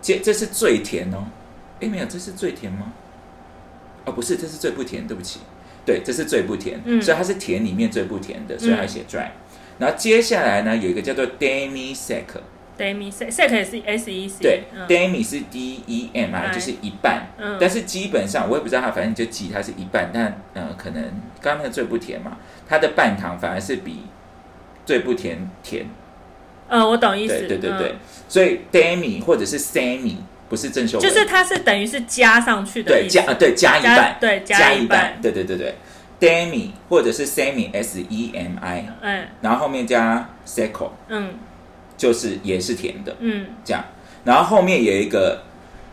[0.00, 1.26] 这这是最甜哦。
[1.80, 2.92] 哎，没有，这是最甜吗？
[4.04, 5.40] 哦，不是，这是最不甜，对不起。
[5.84, 9.26] 对，这是最不甜，嗯所以它是甜里面最不甜的，所以它写 dry。
[9.78, 14.36] 然后接下来呢，有一个叫做 demi sec，Demi sec sec 也是 S E C。
[14.40, 17.26] 对、嗯 d e m i 是 D E M I，I 就是一半。
[17.36, 21.02] 嗯但是基本上我也不知道它，反正你就记它是一半，但呃，可能
[21.42, 24.04] 刚刚那个最不甜嘛，它的半糖反而是比
[24.84, 25.86] 最不甜甜。
[26.68, 27.34] 呃，我懂意思。
[27.40, 27.96] 对对对对，嗯
[28.28, 30.16] 所以 demi 或者是 semi
[30.48, 35.74] 不是正修文，就是它是等于是加上去的对加啊对加一半，对加一半半，对对对对
[36.18, 39.26] ，demi 或者是 semi s e m i，嗯。
[39.40, 41.30] 然后后面加 seco 嗯。
[41.96, 43.84] 就是也是甜的嗯，这样，
[44.24, 45.40] 然后后面有一个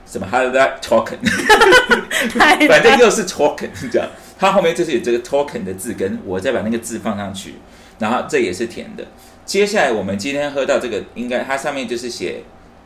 [0.07, 1.17] 什么 how that token，
[2.39, 7.53] 太反正又是 token 这样，它后面就是有这个 token 的字根，我再把那个字放上去，
[8.01, 9.05] 然后这也是甜的。
[9.45, 12.43] 接下来我们今天喝到这个，应该它上面就是写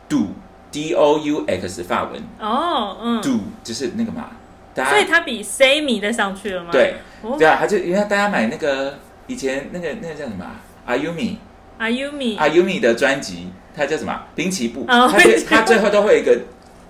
[0.08, 0.28] do
[0.70, 4.30] d o u x 法文哦嗯，do 就是那个嘛，
[4.74, 6.68] 大家所以它比 semi 再上去了吗？
[6.70, 7.36] 对哦。
[7.38, 14.26] 对啊，他就因为大家买那个以前那个那个叫什么啊？Ayumi，Ayumi Ayumi 的专辑，它叫什么啊？
[14.34, 16.36] 滨崎步，哦它最它最后都会有一个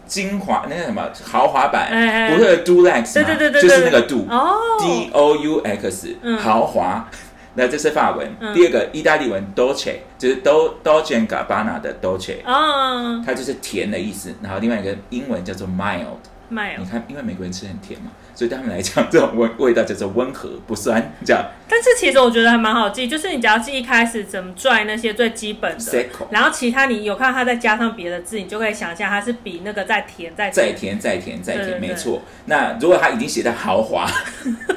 [0.07, 1.09] 精华那个什么？
[1.25, 1.89] 豪华版，
[2.31, 4.57] 不会有 Dulux 对吗对对对，就是那个 Do 哦。
[4.81, 6.39] D O U X 嗯。
[6.39, 7.09] 豪华。
[7.57, 8.55] 那这是法文，嗯。
[8.55, 14.35] 第二个意大利文 Dolce 就是 Do Dolce Gabbana 的 Dolce，哦，它就是甜的意思。
[14.43, 16.19] 然后另外一个英文叫做 mild，
[16.49, 16.87] 卖哦你。
[16.89, 21.45] 看，因为美国人吃很甜嘛，所以对他们来讲，这种味味道叫做温和不酸，这样。
[21.69, 32.23] 但是其实我觉得还蛮好记，就是你只要记一开始怎么拽那些最基本的然后其他你有看到它再加上别的字，你就可以想象它是比那个再甜再再甜再甜再甜，没错。
[32.47, 34.07] 那如果他已经写的豪 华，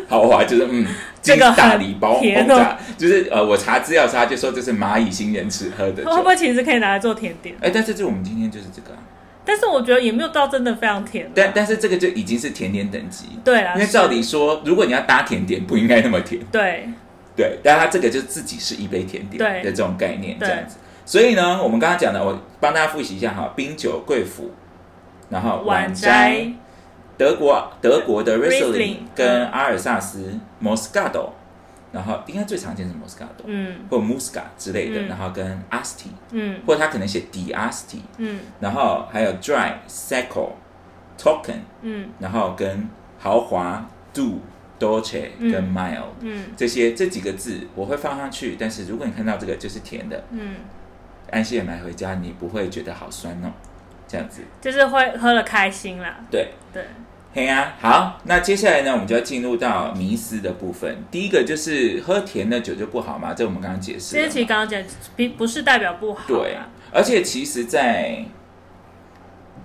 [0.08, 0.88] 豪华就是嗯，
[1.22, 6.10] 这个大礼包甜哦轰炸，就是呃，我查资料时候他就说这是蚂蚁星人吃喝的酒。
[6.10, 7.56] 会不会其实可以拿来做甜点？
[7.62, 9.00] 哎，但是就我们今天就是这个啊，
[9.50, 11.32] 但是我觉得也没有到真的非常甜啊。
[11.34, 13.26] 但但是这个就已经是甜点等级。
[13.44, 16.40] 对啦，因为照理说，如果你要搭甜点，不应该那么甜。
[16.52, 16.88] 对
[17.36, 20.78] 对，但它这个就自己是一杯甜点的这种概念，这样子。
[21.04, 24.52] 所以呢，我们刚刚讲的，我帮大家复习一下哈，冰酒贵腐，
[25.30, 26.54] 然后晚晚摘摘，
[27.18, 31.30] 德国德国的 Riesling，Riesling 跟嗯阿尔萨斯 Moscato，
[31.92, 33.80] 然后应该最常见是 Moscato 嗯。
[33.90, 35.08] 或 Muscat 之类的，嗯。
[35.08, 36.60] 然后跟 Asti，嗯。
[36.66, 38.40] 或者他可能写 Di Asti，嗯。
[38.60, 40.52] 然后还有 Dry Secco
[41.18, 42.10] Token，嗯。
[42.20, 42.88] 然后跟
[43.18, 44.40] 豪华 Do
[44.80, 45.52] Dolce 嗯。
[45.52, 46.14] 跟 Mild。
[46.22, 46.46] 嗯。
[46.56, 50.56] 这些这几个字我会放上去，但是如果你看到这个就是甜的，嗯，
[51.32, 53.52] 安心的买回家，你不会觉得好酸哦，
[54.08, 54.42] 这样子。
[54.62, 56.18] 就是会喝了开心啦。
[56.32, 56.86] 对，对，
[57.32, 60.98] 嘿呀、好，那接下来呢，我们就要进入到迷思的部分。
[61.12, 63.36] 第一个就是喝甜的酒就不好吗？
[63.36, 64.84] 这我们刚刚解释其实刚刚讲，
[65.16, 68.26] 并不是代表不好对啦。，而且其实在，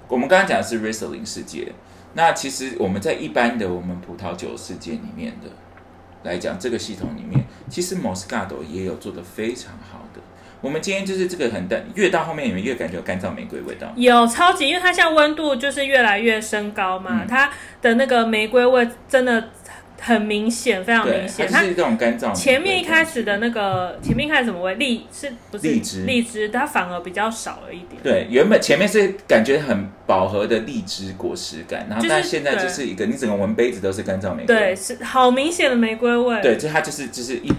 [0.08, 1.72] 我们刚刚讲的是 Riesling 世界，
[2.12, 5.48] 那其实我们在一般的我们葡萄酒世界里面的
[6.24, 10.13] 来讲，这个系统里面，其实 Moscato 也有做的非常好的。
[10.64, 13.92] 我们今天就是这个很淡，越到后面你们越感觉有干燥玫瑰味道。
[13.96, 17.50] 有超级，因为它现在温度就是越来越升高嘛，嗯它
[17.82, 19.50] 的那个玫瑰味真的
[20.00, 21.46] 很明显，非常明，显。
[21.46, 22.34] 它是这种干燥。
[22.34, 24.76] 前面一开始的那个前面一开始什么味？
[24.76, 28.02] 荔是不是荔枝荔枝，它反而比较少了一点。
[28.02, 34.46] 对，原本前面是感觉很饱和的荔枝果实感，然后就是但现在就是一个，你整个闻杯子都是干燥玫瑰。
[34.46, 37.52] 对，是好明显的玫瑰味，对，就它就是就是一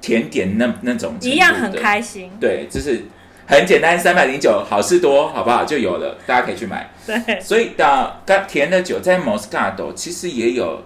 [0.00, 2.30] 甜点那那种一样很开心。
[2.40, 3.04] 对，就是
[3.46, 5.64] 很简单，三百零九好事多，好不好？
[5.64, 6.90] 就有了，大家可以去买。
[7.06, 10.82] 对，所以的刚甜的酒在 Moscato 其实也有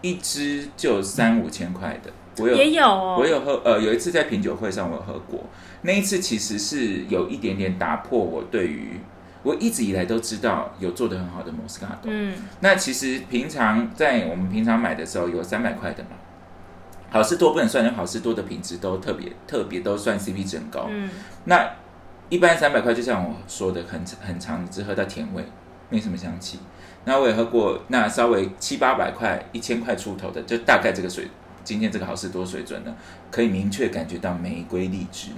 [0.00, 2.12] 一支就三五千块的，
[2.42, 5.44] 我有也有哦，我有喝，呃，有一次在品酒会上我有喝过，
[5.82, 9.00] 那一次其实是有一点点打破我对于
[9.42, 12.06] 我一直以来都知道有做的很好的 Moscato。
[12.06, 16.10] 嗯那其实平常在我们平常买的时候有三百块的嘛，
[17.12, 20.86] 好事多不能算，因为好事多的品质都特别特别都算 CP 值很高。
[20.88, 21.10] 嗯
[21.44, 21.70] 那
[22.30, 25.44] 一般三百块，就像我说的，很很长，只喝到甜味，
[25.90, 26.58] 没什么香气。
[27.04, 31.28] 那我也喝过，那稍微七八百块、一千块出头的，就大概这个水，
[31.62, 32.94] 今天这个好事多水准呢，
[33.30, 35.28] 可以明确感觉到玫瑰荔枝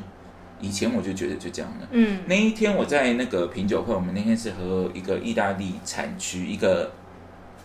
[0.61, 1.89] 以前我就觉得就这样了。
[1.91, 6.93] 嗯那一天我在那个品酒会，我们那天是喝一个意大利产区，一个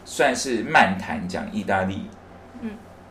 [0.04, 2.19] 算是漫谈讲意大利，嗯，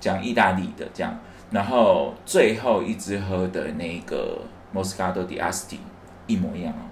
[0.00, 1.18] 讲意大利的这样，
[1.50, 4.40] 然后最后一支喝的那个
[4.74, 5.78] Moscato di Asti
[6.26, 6.84] 一模一样哦，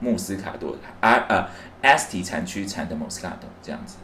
[0.00, 1.48] 穆斯卡多啊呃
[1.82, 3.96] Asti 产区产的 Moscato 这样子，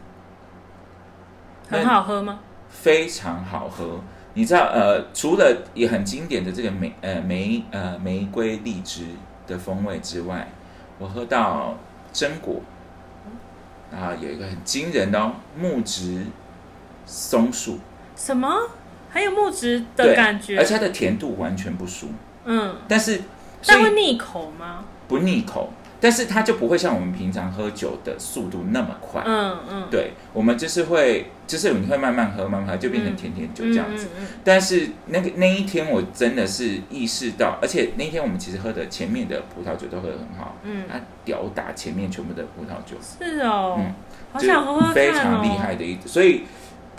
[1.69, 2.39] 很好喝吗？
[2.69, 3.99] 非常好喝。
[4.35, 9.05] 你知道，呃，除了也很经典的这个玫呃玫呃玫瑰荔枝
[9.47, 10.47] 的风味之外，
[10.99, 11.75] 我喝到
[12.13, 12.61] 榛果，
[13.91, 16.25] 然后有一个很惊人的哦，木质
[17.05, 17.79] 松树
[18.19, 18.53] 什么？
[19.11, 20.57] 还有木质的感觉？
[20.59, 22.09] 而且它的甜度完全不输，
[22.45, 23.21] 嗯，但是
[23.65, 24.85] 但会腻口吗？
[25.07, 29.23] 不腻口，但是它就不会像我们平常喝酒的速度那么快。
[29.25, 34.05] 嗯嗯，对，我们就是会，就是你会慢慢喝，慢慢喝，就变成甜甜酒这样子。
[34.15, 43.93] 嗯嗯但是那个那一天我真的是意识到，而且那一天我们其实喝的前面的葡萄酒都喝得很好，嗯它吊打前面全部的葡萄酒，嗯，是哦，嗯
[44.31, 46.43] 好想喝喝看哦，非常厉害的一，所以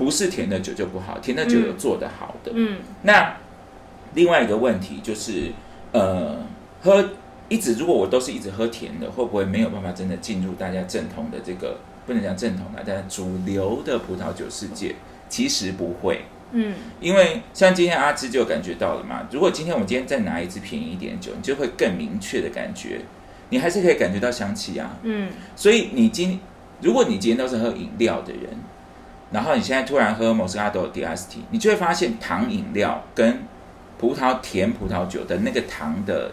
[0.01, 2.51] 不是甜的酒就不好，甜的酒有做的好的。
[2.55, 3.37] 嗯那
[4.15, 5.53] 另外一个问题就是，
[5.93, 6.39] 呃，
[6.81, 7.11] 喝
[7.51, 11.77] 一直如果我都是一直喝甜的，会不会没有办法真的进入大家正统的这个
[12.07, 14.95] 不能讲正统的，但是主流的葡萄酒世界？
[15.29, 16.23] 其实不会。
[16.53, 23.03] 嗯因为像今天阿芝就感觉到了嘛，如果今天我们今天再拿一支便宜一点的酒，你就会更明确的感觉，
[23.51, 24.97] 你还是可以感觉到香气啊。
[25.03, 26.41] 嗯所以你今
[26.81, 28.43] 如果你今天都是喝饮料的人，
[29.31, 33.41] 然后你现在突然喝 Moscato di Asti，你就会发现糖饮料跟
[33.99, 36.33] 葡萄甜葡萄酒的那个糖的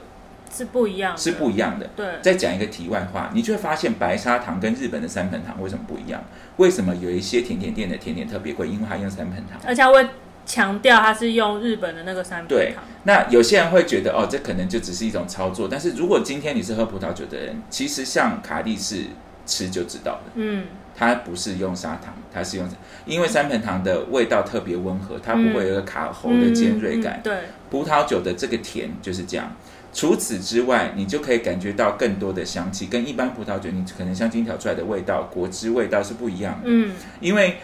[0.51, 1.87] 是不一样的，是不一样的。
[1.95, 6.23] 对，再讲一个题外话，你就会发现白砂糖跟日本的三盆糖为什么不一样？
[6.55, 8.67] 为什么有一些甜甜店的甜点特别贵？
[8.67, 9.59] 因为它用三盆糖。
[9.65, 10.07] 而且它会
[10.45, 15.67] 强调它是用日本的那个三品对糖，那有些人会觉得哦，这可能就只是一种操作。
[15.69, 19.07] 但是如果今天你是喝葡萄酒的人，其实像卡利是
[19.45, 20.65] 吃就知道的，嗯
[20.97, 22.67] 它不是用砂糖，它是用，
[23.05, 27.17] 因为三盆糖的味道特别温和，它不会有个卡喉的尖锐感。
[27.17, 27.37] 嗯嗯对，
[27.69, 29.55] 葡萄酒的这个甜就是这样。
[29.93, 36.61] 除此之外，你就可以感觉到更多的香气，跟一般葡萄酒你可能香精调出来的味道、果汁味道是不一样的。
[36.65, 37.57] 嗯因为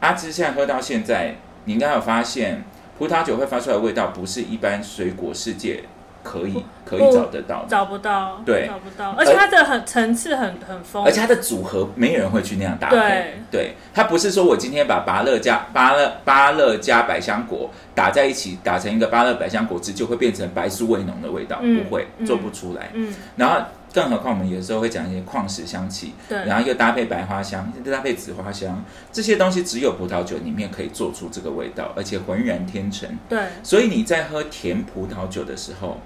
[0.00, 2.62] 阿芝现在喝到现在，你应该有发现，
[2.98, 5.84] 葡萄酒会发出来的味道不是一般水果世界
[6.22, 8.66] 可以可以找得到，找不到，对。
[8.66, 12.96] 找不到，而且它的很层次很很丰富，而且它的组合没有人会去那样搭配。
[12.96, 13.34] 对。
[13.50, 22.90] 对，它不是说我今天把芭乐加芭乐芭乐加百香果打在一起，打成一个芭乐百香果汁，就会变成白苏味浓的味道，嗯不会嗯做不出来。
[22.94, 23.12] 嗯。
[23.36, 23.60] 然后，
[23.92, 33.08] 更何况我们有时候会讲一些矿石香气，对，然后又搭配白花香，又搭配紫花香，这些东西只有葡萄酒里面可以做出这个味道，而且浑然天成。
[33.28, 36.00] 对，所以你在喝甜葡萄酒的时候，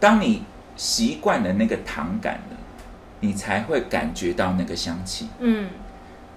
[0.00, 0.42] 当你
[0.76, 2.56] 习惯了那个糖感了，
[3.20, 5.28] 你才会感觉到那个香气。
[5.40, 5.68] 嗯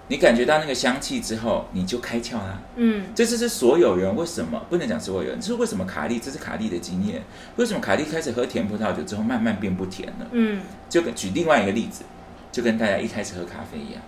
[0.08, 2.60] 你感觉到那个香气之后，你就开窍啦。
[2.76, 7.22] 嗯这就是所有人为什么不能讲所有人，这是为什么卡利，这是卡利的经验。
[7.56, 10.28] 为什么卡利开始喝甜葡萄酒之后，慢慢变不甜了？
[10.32, 12.04] 嗯，就跟举另外一个例子，
[12.52, 14.02] 就跟大家一开始喝咖啡一样。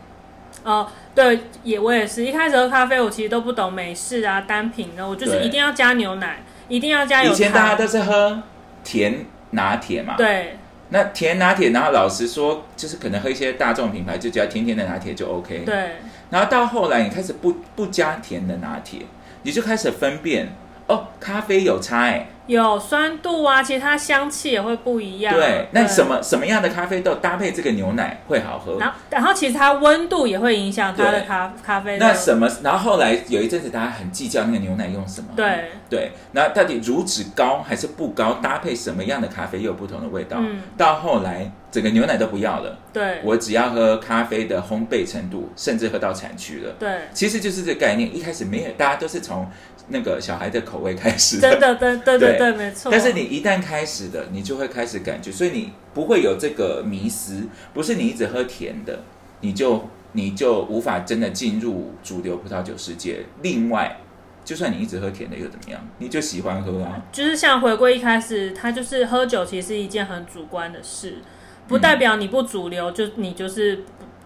[0.66, 8.44] 哦，对，也我也是一开始喝咖啡，我其实都不懂美式啊、单品的，我就是一定要加牛奶，一定要加有以前大家都是喝
[8.84, 10.16] 甜拿铁嘛，。
[10.18, 10.58] 对
[10.90, 15.64] 那甜拿铁，然后老实说，就是可能喝一些大众品牌，就只要甜甜的拿铁就 OK。。
[15.66, 15.96] 对
[16.30, 19.00] 然后到后来，你开始不不加甜的拿铁，
[19.42, 20.50] 你就开始分辨
[20.88, 25.34] 哦，咖啡有差哎、有酸度啊，其实它香气也会不一样。
[25.34, 26.06] 对，那什？
[26.06, 28.78] 么什么样的咖啡豆搭配这个牛奶会好喝？
[28.80, 32.06] 然后，然后其实它温度也会影响它的咖咖啡豆。
[32.06, 32.50] 那什么？
[32.62, 35.30] 然后后来有一阵子，大家很计较那个牛奶用什么。
[35.36, 38.34] 对对，那到底乳脂高还是不高？
[38.42, 40.38] 搭配什么样的咖啡又有不同的味道。
[40.40, 46.74] 嗯到后来，整个牛奶都不要了，对我只要喝咖啡的烘焙程度，甚至喝到产区了。
[46.78, 48.14] 对，其实就是这个概念。
[48.14, 49.50] 一开始没有，大家都是从
[49.88, 52.92] 那个小孩的口味开始真的，对对对对对，没错。
[52.92, 59.04] 但是你一旦开始的，你就会开始感觉，所以你不会有这个迷失，不是你一直喝甜的，
[59.42, 63.26] 你就你就无法真的进入主流葡萄酒世界。
[63.42, 63.98] 另外，
[64.46, 65.80] 就算你一直喝甜的又怎么样？
[66.00, 67.02] 你就喜欢喝啊。
[67.12, 71.16] 就是像回归一开始，它就是喝酒，其实是一件很主观的事，
[71.68, 73.84] 不代表你不主流就你就是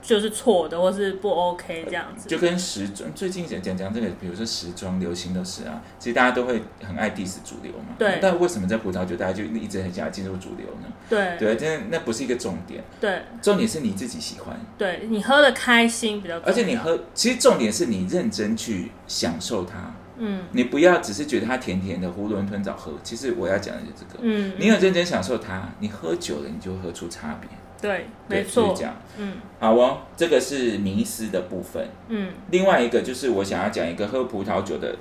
[0.07, 2.29] 就是错的，或是不 OK 这样子。
[2.29, 7.95] 就跟时装最近讲讲讲这个，比如说时装流行的是啊，其实大家都会很爱 diss 主流嘛。
[7.99, 10.87] 对但为什么在葡萄酒大家就一直很想要进入主流呢？
[11.09, 14.57] 对对，这那不是一个重点，对重点是你自己喜欢。
[14.77, 22.93] 对，你喝的开心比较，而且你喝，其实重点是你认真去享受它，嗯你不要只是觉得它甜甜的，囫囵吞枣喝。
[23.03, 27.49] 其实我要讲的就是这个，嗯，你有认真享受它，你喝久了，你就喝出差别。
[27.81, 28.95] 对，对没错就是这，样。
[29.17, 31.87] 嗯好哦，这个是迷思的部分。
[32.09, 34.95] 嗯另外一个就是我想要讲一个喝葡萄酒的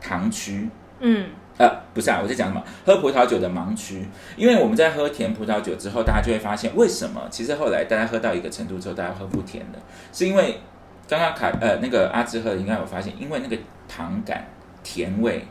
[0.00, 0.68] 糖区。
[1.00, 1.26] 嗯
[1.58, 2.64] 呃，不是啊，我在讲什么？
[2.86, 4.06] 喝葡萄酒的盲区，
[4.36, 7.20] 因为我们在喝甜葡萄酒之后，大家就会发现，为什么？
[7.30, 9.78] 其实后来大家喝到一个程度之后，大家喝不甜的，
[10.12, 10.58] 是因为
[11.06, 14.46] 刚刚卡呃那个阿芝喝的应该有发现，因为那个糖感、
[14.82, 15.44] 甜味，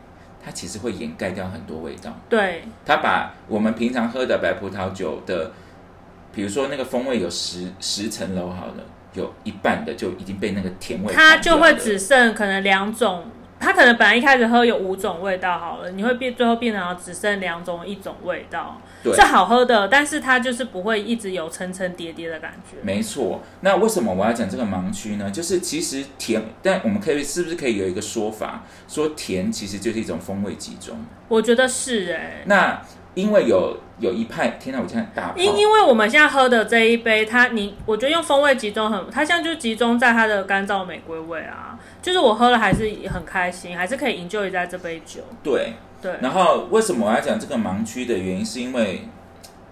[0.43, 2.11] 它其实会掩盖掉很多味道。
[2.27, 5.51] 对，它把我们平常喝的白葡萄酒的，
[6.33, 13.23] 比如说那个风味有十十层楼好了，有一半的就已经被那个甜味它就会只剩可能两种。
[13.63, 18.81] 它可能本来一开始喝有五种味道好了，你会变最后变成只剩两种一种味道，
[19.13, 22.77] 是好喝的，但是它就是不会一直有层层叠叠的感觉。
[22.81, 25.29] 没错，那为什么我要讲这个盲区呢？
[25.29, 30.97] 就是其实甜，但我们可以是不是可以有一个说法，说甜其实就是一种风味集中？
[31.27, 32.81] 我觉得是哎、那
[33.13, 45.21] 因为有有一派，天哪，我现在大，因因为我们现在喝的这一杯，它你我觉得用风味集中很，它现在就集中在它的干燥玫瑰味啊，就是我喝了还是很开心，还是可以 enjoy 在这杯酒。
[45.43, 45.73] 对。
[46.01, 49.07] 对，然后为什么我要讲这个盲区的原因，是因为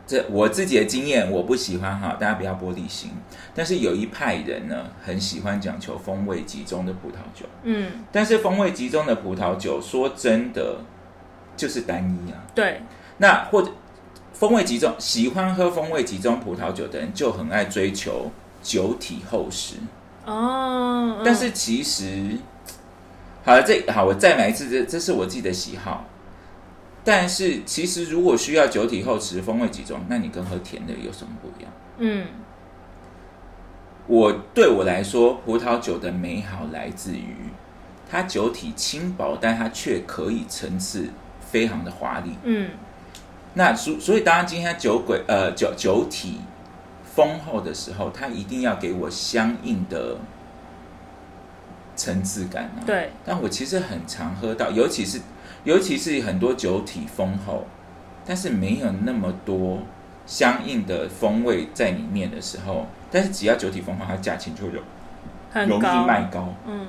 [0.06, 3.10] 这我自己的经验，我不喜欢哈，大家不要玻璃心。
[3.56, 10.78] 但是有一派人呢，很喜欢讲求风味集中的葡萄酒，嗯，但是风味集中的葡萄酒，说真的
[11.58, 12.38] 就是单一啊。
[12.54, 12.84] 对，
[13.20, 13.72] 那或者
[14.34, 18.32] 风味集中，喜欢喝风味集中葡萄酒的人，就很爱追求
[18.64, 19.76] 酒体厚实。
[20.26, 22.38] 哦，嗯但是其实，
[23.46, 26.06] 好了，这好，我再来一次，这这是我自己的喜好。
[27.04, 31.72] 但是其实如果需要酒体厚实、风味集中，那你跟喝甜的有什么不一样？
[31.98, 32.26] 嗯
[34.08, 37.36] 我对我来说，葡萄酒的美好来自于
[38.10, 41.10] 它酒体轻薄，但它却可以层次
[41.40, 42.36] 非常的华丽。
[42.44, 42.70] 嗯
[43.56, 46.40] 那所所以，当然今天酒鬼呃酒酒体
[47.04, 50.18] 丰厚的时候，它一定要给我相应的
[51.96, 52.86] 层次感啊。。
[52.86, 55.20] 对，但我其实很常喝到，尤其是
[55.64, 57.66] 尤其是很多酒体丰厚，
[58.26, 59.80] 但是没有那么多
[60.26, 64.82] 相应的风味在里面的时候，但是只要酒体丰厚，它价钱就有
[65.66, 66.86] 容易，卖高，嗯。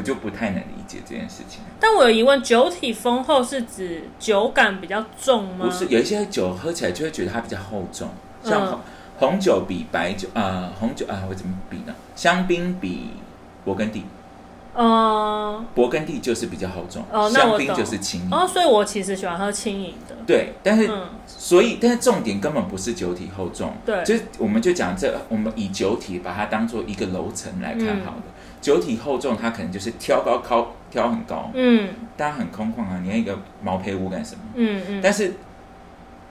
[0.00, 1.60] 我就不太能理解这件事情。
[1.78, 5.66] 但我有疑问，酒体丰厚是指酒感比较重吗？
[5.66, 8.08] 不是，有一些酒喝起来就会觉得它比较厚重，
[8.42, 8.80] 像嗯红
[9.18, 11.94] 红酒比白酒啊、红酒啊、我怎么比呢？
[12.16, 13.10] 香槟比
[13.66, 14.06] 勃艮第，
[14.74, 18.28] 嗯，勃艮第就是比较厚重，哦香槟就是轻盈。
[18.30, 20.16] 哦，所以我其实喜欢喝轻盈的。
[20.26, 28.22] 对，但是、嗯所以，但是重点根本不是酒体厚重，对就是我们就讲这，我们以酒体把它当做一个楼层来看嗯好了。
[28.60, 34.40] 酒体厚重，它可能就是挑高高挑很高，嗯大家很空旷啊，你要一个毛坯屋干什么？
[34.54, 35.32] 嗯嗯，但是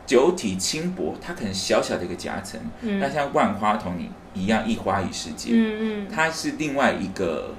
[0.05, 7.55] 酒体轻薄，它可能小小的一个夹层，嗯那像万花筒你一样一花一世界，嗯嗯它是另外一个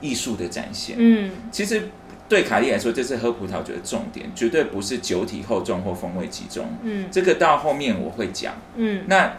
[0.00, 0.96] 艺术的展现。
[0.98, 1.90] 嗯其实
[2.28, 6.66] 对卡利来说，这是喝葡萄酒的重点，绝对不是酒体厚重或风味集中。
[6.82, 8.54] 嗯这个到后面我会讲。
[8.76, 9.32] 嗯那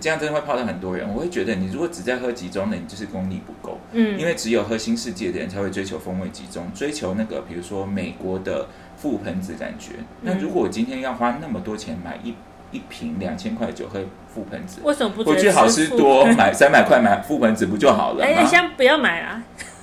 [0.00, 3.78] 这样真的会泡到很多人，我会觉得你如果只在喝集中的，你就是功力不够。
[3.92, 8.66] 嗯，因为只有喝新世界的人才会追求风味集中，追求那个比如说美国的
[9.00, 9.92] 覆盆子感觉。
[10.22, 12.34] 那如果我今天要花那么多钱买一
[12.72, 19.40] 一瓶两千块酒喝覆盆子，为什么不直接我去好吃多买三百块买覆盆子不就好了哎，先不要买啦，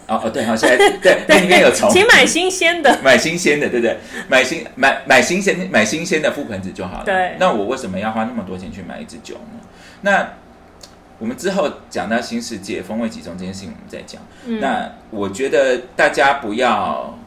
[0.08, 3.00] 哦哦对，好，现在对那里面有虫，请买新鲜的。
[3.02, 3.98] 买新鲜的，对不对？
[4.28, 7.06] 买新买买新鲜买新鲜的覆盆子就好了。
[7.06, 9.60] 对那我为什么要花那么多钱去买一支酒呢？
[10.04, 10.34] 那
[11.20, 14.22] 我们之后讲到新世界风味集中这件事情，我们再讲。
[14.46, 17.18] 嗯那我觉得大家不要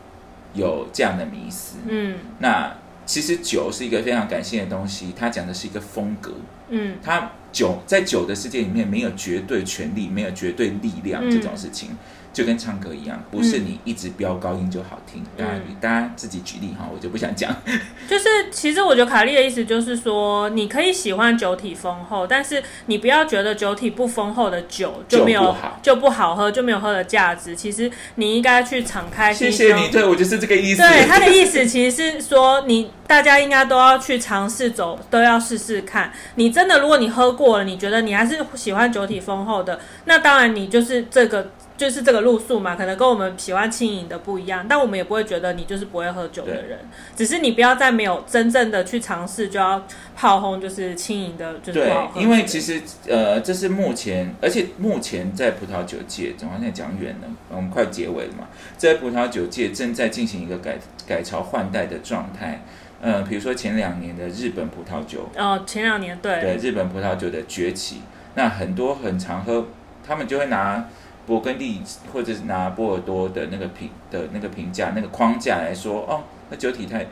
[0.55, 1.79] 有这样的迷思。
[1.89, 2.73] 嗯那
[3.07, 6.33] 其实酒是一个非常感性的东西，它讲的是一个风格。
[6.69, 11.97] 嗯它酒在酒的世界里面没有绝对权利，没有绝对力量嗯这种事情，
[12.37, 15.25] 就跟唱歌一样，不是你一直飙高音就好听。
[15.39, 17.51] 大家嗯大家自己举例哈，我就不想讲。
[18.07, 27.57] 就是其实我觉得卡莉的意思就是说，你可以喜欢酒体丰厚，但是你不要觉得酒体不丰厚的酒就没有就不好就不好喝，就没有喝的价值。
[27.57, 29.57] 其实你应该去敞开心胸。
[29.57, 30.83] 谢谢你，对我就是这个意思。
[30.83, 36.13] 对他的意思其实是说，你大家应该都要去尝试走，都要试试看。
[36.35, 46.79] 你真的，如果你喝过了，你觉得你还是喜欢酒体丰厚的，那当然你就是这个就是这个路数嘛，可能跟我们喜欢轻盈的不一样，但我们也不会觉得你就是不会喝酒的人，
[47.15, 49.85] 只是你不要再没有真正的去尝试就要
[50.17, 57.29] 炮轰，就是轻盈的，就是对，因为其实呃，这是目前，而且目前在葡萄酒界，怎么现在讲远了？
[57.51, 62.63] 我们快结尾了嘛，在葡萄酒界正在进行一个改改朝换代的状态。
[63.03, 68.01] 呃，比如说前两年的日本葡萄酒，哦，前两年对对日本葡萄酒的崛起，
[68.35, 69.67] 那很多很常喝，
[70.05, 70.89] 他们就会拿
[71.27, 71.81] 勃艮第
[72.13, 77.07] 或者是拿波尔多的那个评的那个评价那个框架来说，哦，那酒体太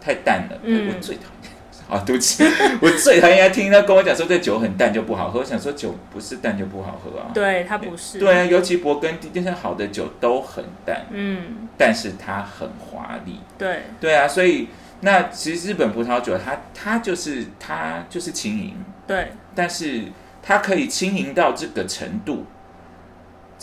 [0.00, 1.50] 太淡了，嗯我最讨厌。
[1.90, 2.44] 啊，对不起，
[2.80, 5.40] 我最讨厌听他跟我讲说这酒很淡就不好喝。
[5.40, 7.32] 我想说酒不是淡就不好喝啊。
[7.34, 13.40] 对，它不是，对啊，尤其勃艮第这些好的酒都很淡，嗯，但是它很华丽。
[13.58, 14.68] 对，对啊，所以
[15.00, 18.76] 那其实日本葡萄酒它它就是它就是轻盈，
[19.08, 20.04] 对，但是
[20.40, 22.59] 它可以轻盈到这个程度，这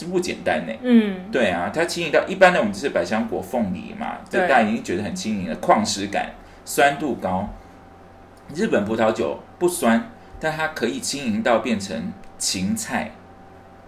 [0.06, 0.74] 不简单呢。
[0.82, 6.32] 嗯，对啊，它轻盈到一般的我们就是百香果、凤梨嘛，这对大家已经觉得很轻盈了，矿石感、
[6.64, 7.50] 酸度高。
[8.56, 13.12] 日本葡萄酒不酸，但它可以轻盈到变成芹菜、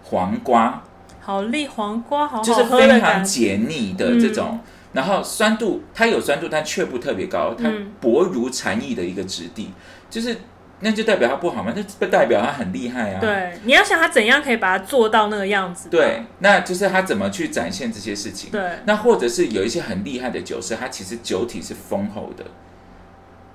[0.02, 0.82] 黄瓜，
[1.20, 4.60] 好丽黄瓜，好就是非常解腻的这种。
[4.92, 9.70] 然后酸度它有酸度，但却不特别高，它嗯薄如蝉翼的一个质地，
[10.10, 10.36] 就是
[10.80, 11.72] 那就代表它不好吗？
[11.76, 13.20] 那不代表它很厉害啊。
[13.20, 18.50] 对，你要想他怎样可以把它做到那个样子，对，那就是他怎么去展现这些事情。
[18.50, 22.44] 对，那或者是有一些很厉害的酒师，它其实酒体是丰厚的，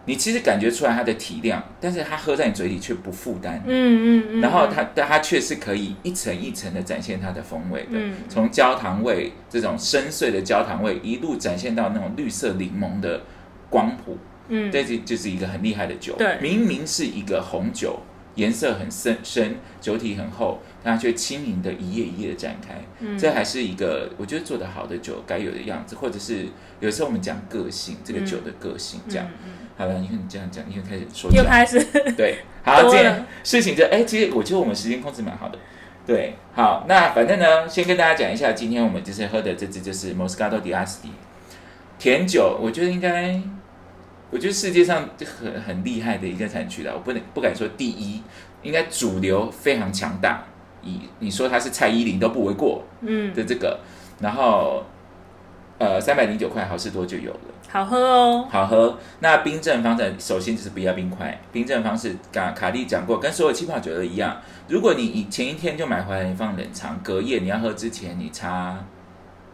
[0.06, 3.60] 你其实感觉出来它的体量，但是它喝在你嘴里却不负担。
[3.66, 13.22] 嗯嗯嗯，然后它，但它却是可以一层一层的展现它的风味的，嗯从焦糖味这种深邃的焦糖味，一路展现到那种绿色柠檬的
[13.68, 14.16] 光谱，
[14.48, 16.16] 嗯，这就就是一个很厉害的酒。
[16.18, 18.00] 对明明是一个红酒，
[18.36, 22.76] 颜色很深深，酒体很厚，但它却轻盈的一页一页的展开。
[23.00, 26.46] 嗯这还是一个我觉得做得好的酒该有的样子，或者是
[26.80, 29.28] 有时候我们讲个性，这个酒的个性这样。
[29.46, 31.84] 嗯好了，你看你这样讲，你又开始说嗯又教开始，
[32.16, 35.60] 对，好，这件事情就哎、其实我觉得我们时间控制蛮好的。
[36.08, 41.10] 对，好，那反正呢，先跟大家讲一下，今天我们就是喝的这支就是 Moscato di Asti
[42.00, 43.42] 甜酒，我觉得应该，
[44.36, 45.08] 我觉得世界上
[45.40, 48.22] 很很厉害的一个产区了，我不能不敢说第一，
[48.64, 50.44] 应该主流非常强大，
[50.84, 53.80] 以你说它是蔡依林都不为过嗯，的这个，
[54.20, 54.84] 然后
[55.78, 57.40] 呃三百零九块好事多就有了。
[57.70, 59.00] 好喝哦，好喝。
[59.22, 64.42] 那冰镇方式首先就是不要冰块，冰镇方式卡卡莉讲过，跟所有气泡酒都一样。
[64.68, 68.78] 如果你以前一天就买回来，你放冷藏，隔夜你要喝之前，你插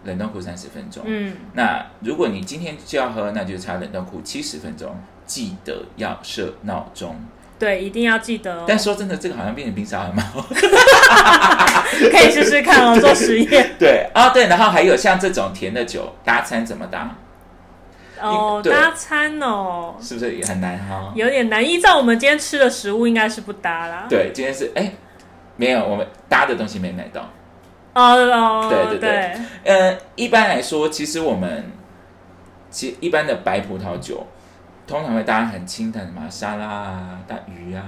[0.03, 1.03] 冷冻库三十分钟。
[1.05, 4.95] 嗯，那如果你今天就要喝，那就差冷冻库七十分钟，
[5.25, 7.15] 记得要设闹钟。
[7.59, 10.23] 对，一定要记得哦，但说真的，这个好像变成冰沙汉堡。
[12.09, 17.15] 可以试试看哦，做实验 对啊，对，然后还有像这种甜的酒搭餐怎么搭？
[18.19, 21.11] 哦，搭餐哦，是不是也很难哈？
[21.15, 24.07] 有点难，依照我们今天吃的食物，应该是不搭啦。
[24.09, 24.93] 对，今天是哎，
[25.55, 27.29] 没有，我们搭的东西没买到。
[27.93, 29.09] 哦哦，对对对
[29.63, 31.65] 对，呃，一般来说，其实我们
[32.69, 34.25] 其一般的白葡萄酒，
[34.87, 37.83] 通常会搭很清淡的嘛，沙拉啊，搭鱼啊，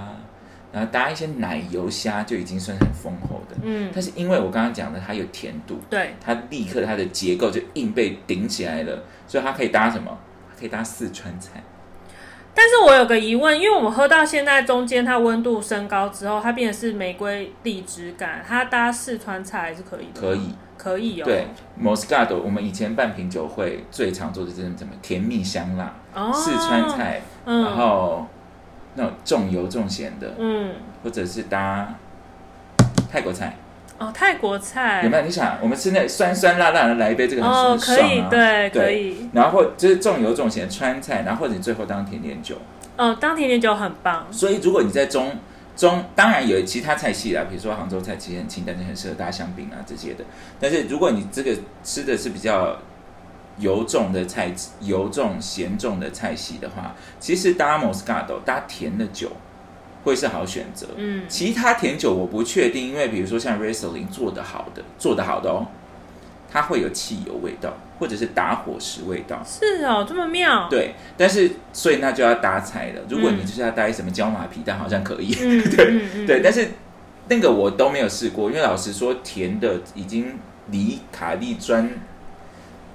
[0.73, 3.55] 然后搭一些奶油虾就已经算很丰厚的。
[3.61, 10.17] 嗯，但是因为我刚刚讲的，它有甜度，对，它立刻它的结构就硬被顶起来了，所以它可以搭什么？
[10.49, 11.63] 它可以搭四川菜。
[12.55, 21.25] 但是我有个疑问，因为我们喝到现在中间，它温度升高之后，它变成是玫瑰荔枝感，它搭四川菜还是可以的，可以，可以哦。
[21.25, 21.47] 对
[21.81, 28.27] ，Moscato，我们以前办品酒会最常做的就是什么甜蜜香辣、哦，四川，菜，嗯，然后
[28.95, 31.95] 那种重油重咸的，嗯，或者是搭
[33.11, 33.57] 泰国菜，
[33.99, 35.23] 哦，泰国菜有没有？
[35.23, 38.29] 你想，我们吃那酸酸辣辣的，来一杯这个很哦，可以，爽啊。
[38.29, 42.57] 对，对可以，然后或就是重油重咸川菜，然后或者你最后当甜点酒。
[42.97, 45.31] 哦，当甜点酒很棒，所以如果你在中
[45.75, 50.23] 中，当然有其他菜系啦，比如说杭州菜其实很清淡，就很适合搭香饼啊这些的。
[50.59, 52.77] 但是如果你这个吃的是比较
[53.57, 59.31] 油重的菜，油重咸重的菜系的话，其实搭 Moscato 搭甜的酒
[60.03, 60.87] 会是好选择。
[60.97, 65.65] 嗯，其他甜酒我不确定，因为比如说像 Riesling 做的好的，做的好的哦，
[66.51, 69.43] 它会有汽油味道，或者是打火石味道。
[69.45, 73.01] 是哦，这么妙，，对，但是所以那就要搭菜了。
[73.09, 75.35] 如果你嗯就是要搭什么椒麻皮蛋，好像可以。
[75.41, 76.67] 嗯， 对对，但是
[77.29, 80.37] 那个我都没有试过，因为老实说，甜的已经
[80.69, 81.89] 离卡利专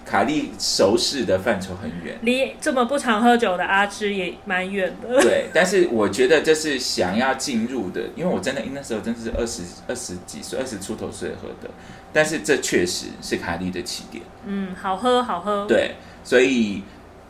[0.09, 2.19] 卡利熟识的范畴很远。
[2.23, 5.21] 离这么不常喝酒的阿芝也蛮远的。
[5.21, 11.69] 对，但是我觉得这是想要进入的，因为我真的那时候真的是二十二十几岁、二十出头岁喝的，
[12.11, 14.25] 但是这确实是卡利的起点。
[14.47, 15.67] 嗯，好喝，好喝。
[15.67, 16.83] 对，所以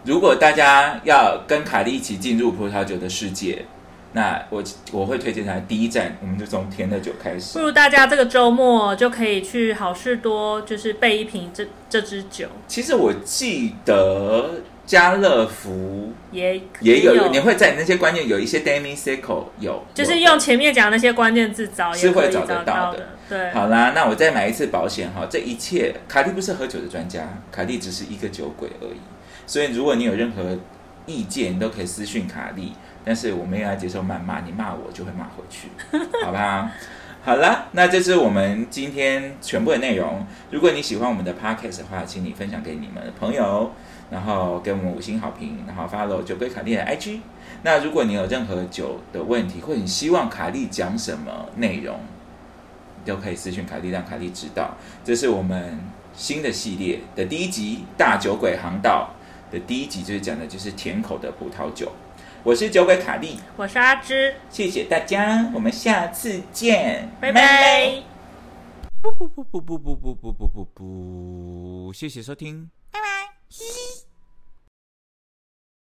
[0.05, 3.65] 如果大家要跟卡利一起进入葡萄酒的世界，
[4.13, 7.65] 那我我会推荐他第一站，我们就从甜的酒开始不。
[7.65, 23.09] 如大家这个周末就可以去好事多，就是备一瓶这这支酒，其实我记得家乐福也也有，你会在那些关键有一些 Demi s e c o 有，就是用前面讲那些关键字找，也是会找得到的的。
[23.29, 25.27] 对，好啦，那我再买一次保险哈。
[25.29, 29.01] 这一切，卡利不是喝酒的专家，卡利只是一个酒鬼而已。
[29.47, 30.57] 所以，如果你有任何
[31.05, 32.73] 意见，你都可以私讯卡利。
[33.05, 35.69] 但是我没有要接受谩骂，你骂我就会骂回去，
[36.25, 36.71] 好吧？
[37.25, 40.25] 好了，那这是我们今天全部的内容。
[40.51, 43.73] 如果你喜欢我们的 podcast 的话，请你分享给你们的朋友，
[44.11, 47.21] 然后给我们五星好评，然后 follow 酒鬼卡利的 IG。
[47.63, 52.01] 那如果你有任何酒的问题，或者你希望卡利讲什么内容，
[53.05, 54.77] 都可以私讯卡利，让卡利知道。
[55.05, 55.79] 这是我们
[56.15, 59.11] 新的系列的第一集《大酒鬼航道》
[59.53, 61.93] 的第一集，就是讲的就是甜口的葡萄酒。
[62.49, 68.03] 我是酒鬼卡莉，我是阿芝，谢谢大家，我们下次见，拜拜。
[69.03, 74.08] 不不不不不不不不不不不，谢谢收听，拜拜。